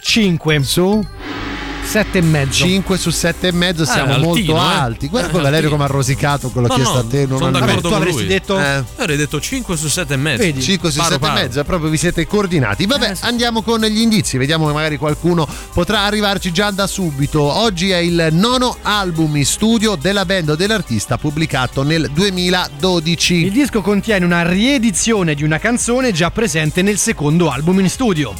[0.00, 1.06] 5 su
[1.88, 2.64] 7 e mezzo.
[2.64, 4.58] 5 su 7 e mezzo siamo altino, molto eh.
[4.58, 5.08] alti.
[5.08, 5.70] Guarda Eh, come Valerio altino.
[5.82, 7.26] come ha rosicato quello No, chiesto no, a te.
[7.26, 8.28] Non sono ha- d'accordo tu con avresti lui.
[8.28, 8.84] detto- Eh.
[8.96, 10.42] Avrei detto 5 su 7 e mezzo.
[10.42, 10.60] Vedi?
[10.62, 11.40] 5 su Paro 7 e paro.
[11.40, 12.84] mezzo, proprio vi siete coordinati.
[12.86, 17.40] Vabbè, andiamo con gli indizi, vediamo che magari qualcuno potrà arrivarci già da subito.
[17.40, 23.34] Oggi è il nono album in studio della band o dell'artista pubblicato nel 2012.
[23.46, 28.34] Il disco contiene una riedizione di una canzone già presente nel secondo album in studio.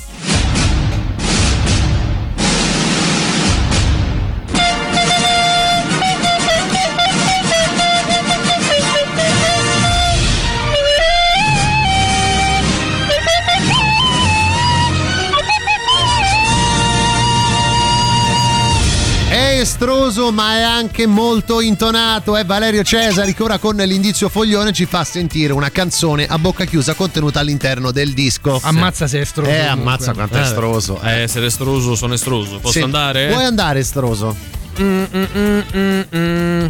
[19.78, 22.36] È estroso ma è anche molto intonato.
[22.36, 26.64] È Valerio Cesari che ora con l'indizio foglione ci fa sentire una canzone a bocca
[26.64, 28.58] chiusa contenuta all'interno del disco.
[28.60, 29.48] Ammazza se è estroso.
[29.48, 29.80] Eh, comunque.
[29.80, 31.00] ammazza quanto è Eh, estroso.
[31.00, 32.58] Eh, essere estroso, sono estroso.
[32.58, 32.80] Posso Sì.
[32.82, 33.28] andare?
[33.28, 34.34] Puoi andare estroso.
[34.80, 36.66] Mm, mm, mm.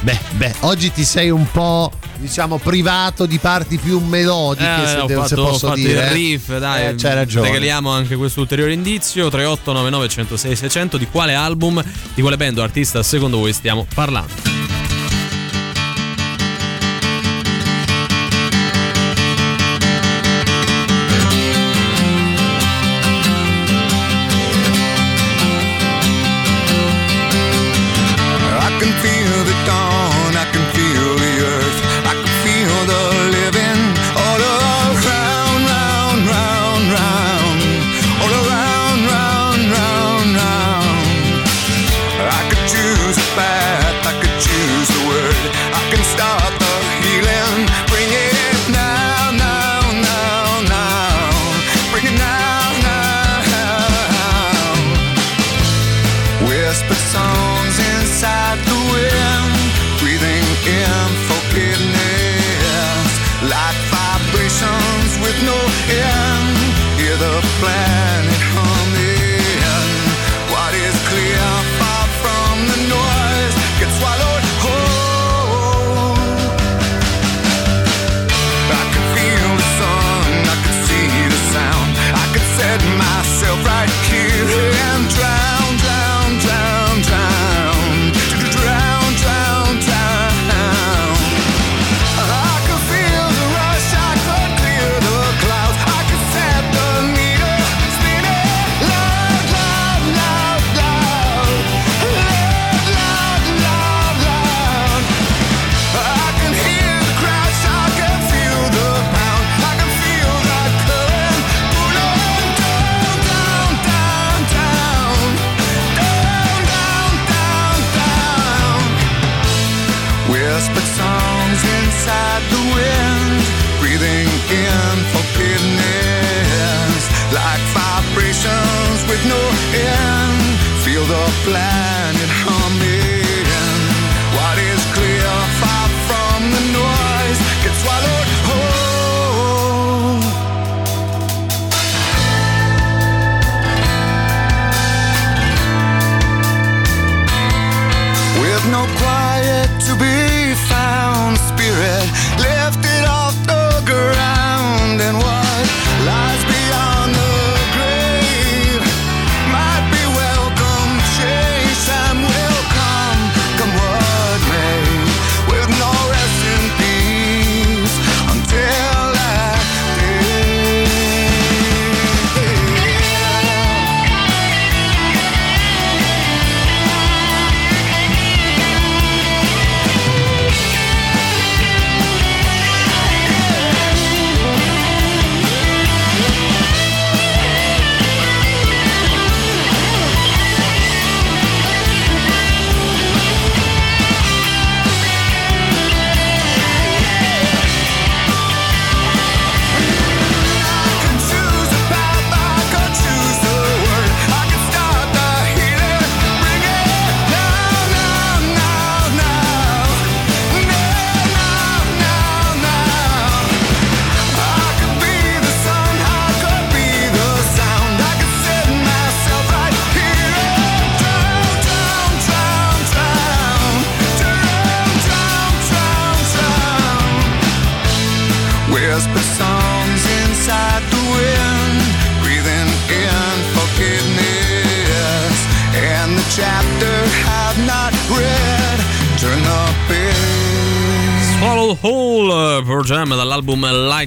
[0.00, 5.04] Beh, beh, oggi ti sei un po', diciamo, privato di parti più melodiche, Eh, se,
[5.06, 6.04] devo- se fatto, ho posso dire.
[6.06, 6.88] il riff, dai.
[6.88, 7.46] Eh, c'hai ragione.
[7.46, 10.96] Regaliamo anche questo ulteriore indizio: 3899 106 600.
[10.98, 11.82] Di quale album,
[12.14, 14.47] di quale band o artista secondo voi stiamo parlando?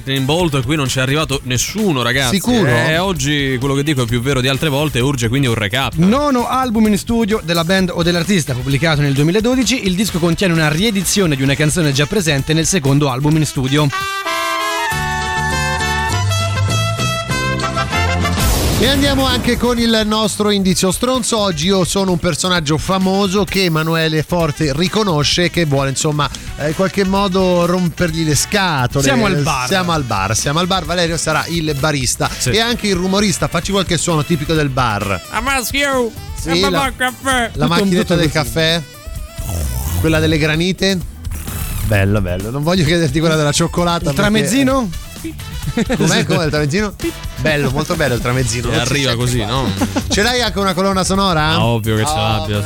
[0.02, 0.64] Lightning Bolt.
[0.64, 2.34] Qui non ci è arrivato nessuno, ragazzi.
[2.34, 2.66] Sicuro?
[2.66, 4.98] E oggi quello che dico è più vero di altre volte.
[5.00, 5.94] Urge quindi un recap.
[5.94, 10.68] Nono album in studio della band o dell'artista pubblicato nel 2012, il disco contiene una
[10.68, 14.31] riedizione di una canzone già presente nel secondo album in studio.
[18.82, 21.38] E andiamo anche con il nostro indizio stronzo.
[21.38, 26.74] Oggi io sono un personaggio famoso che Emanuele Forte riconosce che vuole insomma eh, in
[26.74, 29.04] qualche modo rompergli le scatole.
[29.04, 29.68] Siamo al bar.
[29.68, 30.84] Siamo al bar, siamo al bar.
[30.84, 33.46] Valerio sarà il barista e anche il rumorista.
[33.46, 35.28] Facci qualche suono tipico del bar.
[35.30, 36.10] Amaschio!
[36.34, 37.50] Sì, la, caffè!
[37.52, 38.82] la macchinetta del caffè?
[40.00, 40.98] Quella delle granite?
[41.84, 42.50] Bello, bello.
[42.50, 44.10] Non voglio chiederti quella della cioccolata.
[44.10, 44.90] Il perché- tramezzino?
[45.96, 46.24] Com'è?
[46.24, 46.92] Com'è il tramezzino?
[47.36, 48.70] Bello, molto bello il tramezzino.
[48.70, 49.46] E arriva così, qua.
[49.46, 49.68] no?
[50.08, 51.42] Ce l'hai anche una colonna sonora?
[51.48, 52.60] Ah, ovvio che ce l'abbia.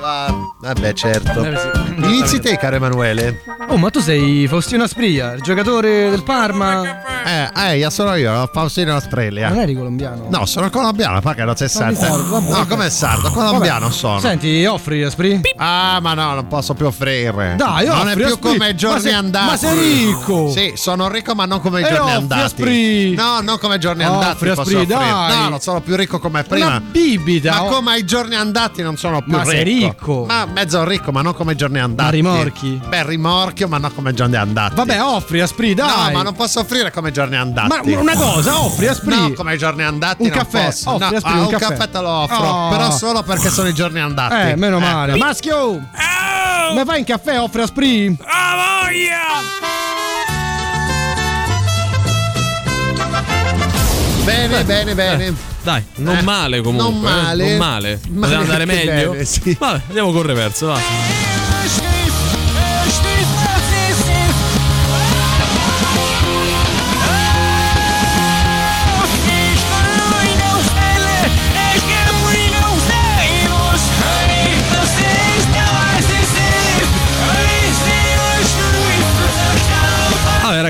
[0.00, 0.34] va.
[0.60, 1.42] Vabbè, certo.
[1.42, 1.58] Eh.
[1.96, 3.42] Inizi te, caro Emanuele.
[3.68, 7.02] Oh, ma tu sei Faustino Aspria, il giocatore del Parma.
[7.24, 9.48] Eh, eh, io sono io, Faustino Australia.
[9.48, 10.26] Non eri colombiano?
[10.28, 11.98] No, sono colombiano, fa che non sei sardo.
[11.98, 12.40] sardo.
[12.40, 13.30] No, come sardo?
[13.30, 13.92] Colombiano Vabbè.
[13.94, 14.20] sono.
[14.20, 15.40] Senti, offri Aspri?
[15.56, 17.54] Ah, ma no, non posso più offrire.
[17.56, 19.46] Dai, Non è offri, più come i giorni Ma sei- andati.
[19.46, 20.50] ma sei ricco.
[20.50, 23.14] Sì, sono ricco, ma non come i E giorni offri, andati.
[23.14, 24.44] No, non come i giorni Offri, andati.
[24.46, 24.94] posso Aspri, offrire.
[24.94, 25.36] dai.
[25.36, 26.66] No, non sono più ricco come prima.
[26.66, 27.50] Una bibita.
[27.52, 27.68] Ma oh.
[27.68, 29.50] come ai giorni andati non sono più Ma ricco.
[29.50, 30.24] sei ricco.
[30.26, 32.22] Ma mezzo ricco, ma non come i giorni andati.
[32.22, 32.80] Ma rimorchi?
[32.86, 34.74] Beh, rimorchio, ma non come i giorni andati.
[34.74, 36.06] Vabbè, offri Aspri, dai.
[36.12, 37.68] No, ma non posso offrire come i giorni andati.
[37.68, 39.14] Ma una cosa, offri Aspri.
[39.14, 40.90] No, come i giorni andati Un non caffè, posso.
[40.90, 41.66] offri, No, Aspri, ah, un caffè.
[41.76, 41.90] caffè.
[41.90, 42.68] te lo offro, Oh.
[42.70, 44.50] però solo perché sono i giorni andati.
[44.50, 45.14] Eh, meno male.
[45.14, 45.18] Eh.
[45.18, 45.88] Maschio!
[46.74, 48.16] Ma vai in caffè, offri Aspri?
[48.24, 50.39] Ah, voglia!
[54.24, 55.34] Bene, bene, bene.
[55.62, 56.90] Dai, non Eh, male comunque.
[56.90, 57.48] non eh, male.
[57.48, 58.00] Non male.
[58.10, 59.10] Ma Poteva andare meglio?
[59.12, 59.56] bene, sì.
[59.58, 61.39] Vabbè, andiamo col reverso, va.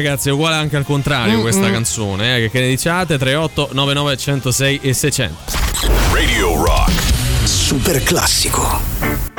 [0.00, 1.72] Ragazzi, è uguale anche al contrario Mm, questa mm.
[1.72, 3.18] canzone, eh, che, che ne diciate?
[3.18, 5.38] 38 99 106 e 600.
[6.12, 6.92] Radio Rock.
[7.44, 9.29] Super classico.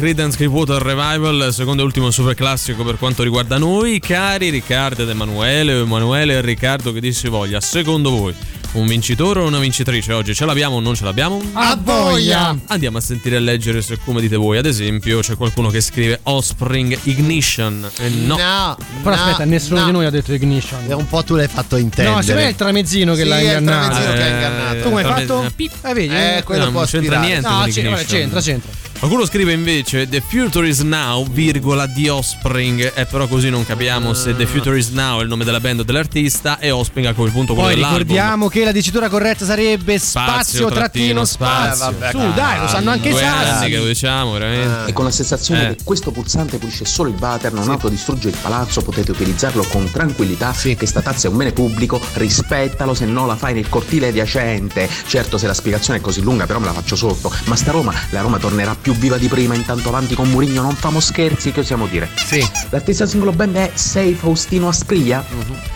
[0.00, 4.00] Eh, Creedence Clearwater Revival, secondo e ultimo super classico per quanto riguarda noi.
[4.00, 8.34] Cari Riccardo ed Emanuele, o Emanuele e Riccardo che dir si voglia, secondo voi
[8.72, 10.34] un vincitore o una vincitrice oggi?
[10.34, 11.42] Ce l'abbiamo o non ce l'abbiamo?
[11.52, 12.56] A voglia!
[12.68, 14.56] Andiamo a sentire e leggere se come dite voi.
[14.56, 17.86] Ad esempio, c'è qualcuno che scrive Offspring Ignition.
[17.98, 18.36] E no.
[18.38, 19.86] No, Però no, aspetta, nessuno no.
[19.86, 20.80] di noi ha detto Ignition.
[20.88, 22.14] E un po' tu l'hai fatto intendere.
[22.16, 23.88] No, secondo me è il tramezzino che Sì, l'ha è il ingannato.
[23.88, 24.76] tramezzino che ha ingannato.
[24.76, 25.42] Tu come hai trame- fatto?
[25.44, 25.72] eh, pip.
[25.84, 26.14] Eh, vedi?
[26.14, 27.26] Eh, quello No, può non c'entra aspirare.
[27.26, 28.79] niente No, c'entra, c'entra.
[29.00, 34.12] Qualcuno scrive invece The Future is Now, virgola di Offspring, e però così non capiamo
[34.12, 37.14] se The Future is Now è il nome della band o dell'artista e Offspring a
[37.14, 37.98] quel punto quello Poi dell'album.
[38.02, 41.88] ricordiamo che la dicitura corretta sarebbe spazio, trattino spazio.
[41.88, 43.70] Eh, vabbè, Su, dai, lo sanno anche i sassi.
[43.70, 44.90] che lo diciamo, veramente.
[44.90, 45.76] E con la sensazione Eh.
[45.76, 50.52] che questo pulsante pulisce solo il water, non autodistrugge il palazzo, potete utilizzarlo con tranquillità.
[50.60, 54.86] Che sta tazza è un bene pubblico, rispettalo se no la fai nel cortile adiacente.
[55.06, 57.32] Certo, se la spiegazione è così lunga, però me la faccio sotto.
[57.44, 60.74] Ma sta Roma, la Roma tornerà più viva di prima, intanto avanti con Murigno, non
[60.74, 62.08] famo scherzi, che osiamo dire?
[62.14, 62.46] Sì.
[62.70, 65.24] L'artista singolo band è Sei Faustino Aspriglia?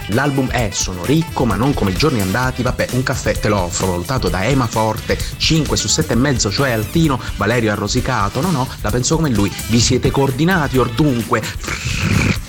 [0.09, 3.61] L'album è Sono ricco ma non come i giorni andati, vabbè un caffè te lo
[3.61, 8.41] offro, valutato da Ema Forte, 5 su 7 e mezzo, cioè altino, Valerio ha rosicato,
[8.41, 11.43] no no, la penso come lui, vi siete coordinati or dunque,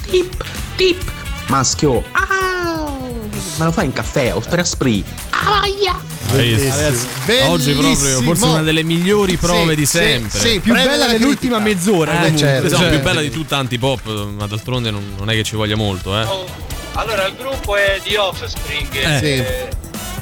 [0.09, 0.43] tip,
[0.75, 1.11] tip,
[1.47, 2.54] maschio, ah,
[3.57, 5.99] me lo fai in caffè, offre Asprì, ah, voglia.
[6.27, 7.07] Ragazzi,
[7.47, 10.39] oggi proprio forse una delle migliori prove Sì, di sì, sempre.
[10.39, 11.79] sì, Più prende bella la dell'ultima critica.
[11.91, 12.25] mezz'ora.
[12.25, 15.55] Eh, certo, Cioè, più bella di tutta antipop, ma d'altronde non, non è che ci
[15.55, 16.25] voglia molto, eh.
[16.93, 18.93] Allora, il gruppo è di Offspring.
[18.95, 19.27] Eh.
[19.37, 19.69] eh,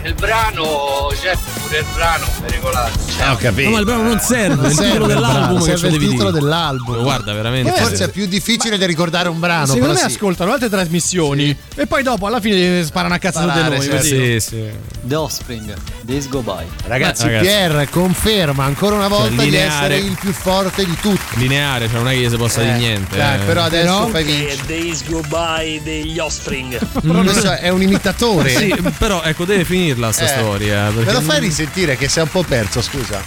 [0.05, 2.91] Il brano, Jeff, pure il brano, è regolare.
[3.19, 3.69] Eh, ho capito.
[3.69, 6.41] No, ma il brano non serve, il titolo dell'album serve il titolo dire.
[6.43, 7.01] dell'album.
[7.03, 7.71] Guarda, veramente.
[7.71, 9.67] Forse è più difficile di ricordare un brano.
[9.67, 10.05] Secondo me sì.
[10.05, 13.81] ascoltano altre trasmissioni e poi dopo alla fine sparano a cazzo su di Sparare, noi.
[13.85, 14.09] sì, così.
[14.09, 14.69] Sì, sì.
[15.03, 16.65] The Offspring, Days Go By.
[16.85, 17.45] Ragazzi, Ragazzi.
[17.45, 19.95] Pierre conferma ancora una volta di lineare.
[19.95, 21.37] essere il più forte di tutti.
[21.37, 23.15] Lineare, cioè non è che gli si possa Eh, dire niente.
[23.15, 23.43] dai, eh.
[23.45, 24.61] però adesso Però- fai vincere.
[24.65, 26.77] Days Go By degli Offspring.
[27.23, 28.49] Questo è un imitatore.
[28.53, 29.63] Sì, però ecco, deve
[29.93, 30.27] finirla sta Eh.
[30.27, 30.89] storia.
[30.91, 33.21] Me lo fai risentire che sei un po' perso, scusa.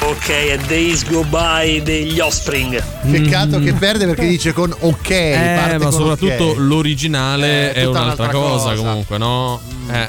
[0.00, 2.82] Ok, è Days Go By degli Offspring.
[3.10, 5.10] Peccato che perde perché dice con ok.
[5.10, 6.56] Eh, parte ma con soprattutto ok.
[6.58, 8.74] l'originale Eh, è un'altra un'altra cosa, cosa.
[8.82, 9.60] comunque, no?
[9.90, 10.08] Eh.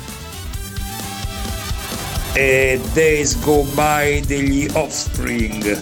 [2.34, 5.82] E Days Go By degli Offspring.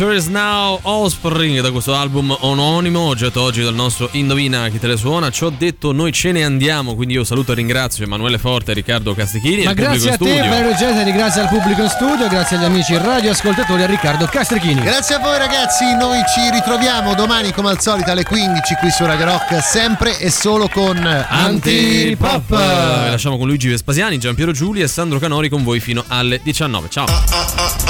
[0.00, 4.86] Future is Now Offspring da questo album omonimo, oggetto oggi del nostro Indovina chi te
[4.86, 5.28] le suona.
[5.28, 8.74] Ci ho detto noi ce ne andiamo, quindi io saluto e ringrazio Emanuele Forte e
[8.74, 9.64] Riccardo Castichini.
[9.64, 10.48] Ma e grazie a te, studio.
[10.48, 14.80] Valerio Gesari, grazie al pubblico in studio, grazie agli amici radioascoltatori e a Riccardo Castrichini.
[14.80, 19.04] Grazie a voi ragazzi, noi ci ritroviamo domani come al solito alle 15 qui su
[19.04, 22.48] Radio Rock, sempre e solo con Antipop.
[22.48, 26.88] Vi lasciamo con Luigi Vespasiani, Giampiero Giuli e Sandro Canori con voi fino alle 19.
[26.88, 27.04] Ciao.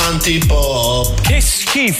[0.09, 1.20] Antipop.
[1.20, 1.99] Che schifo.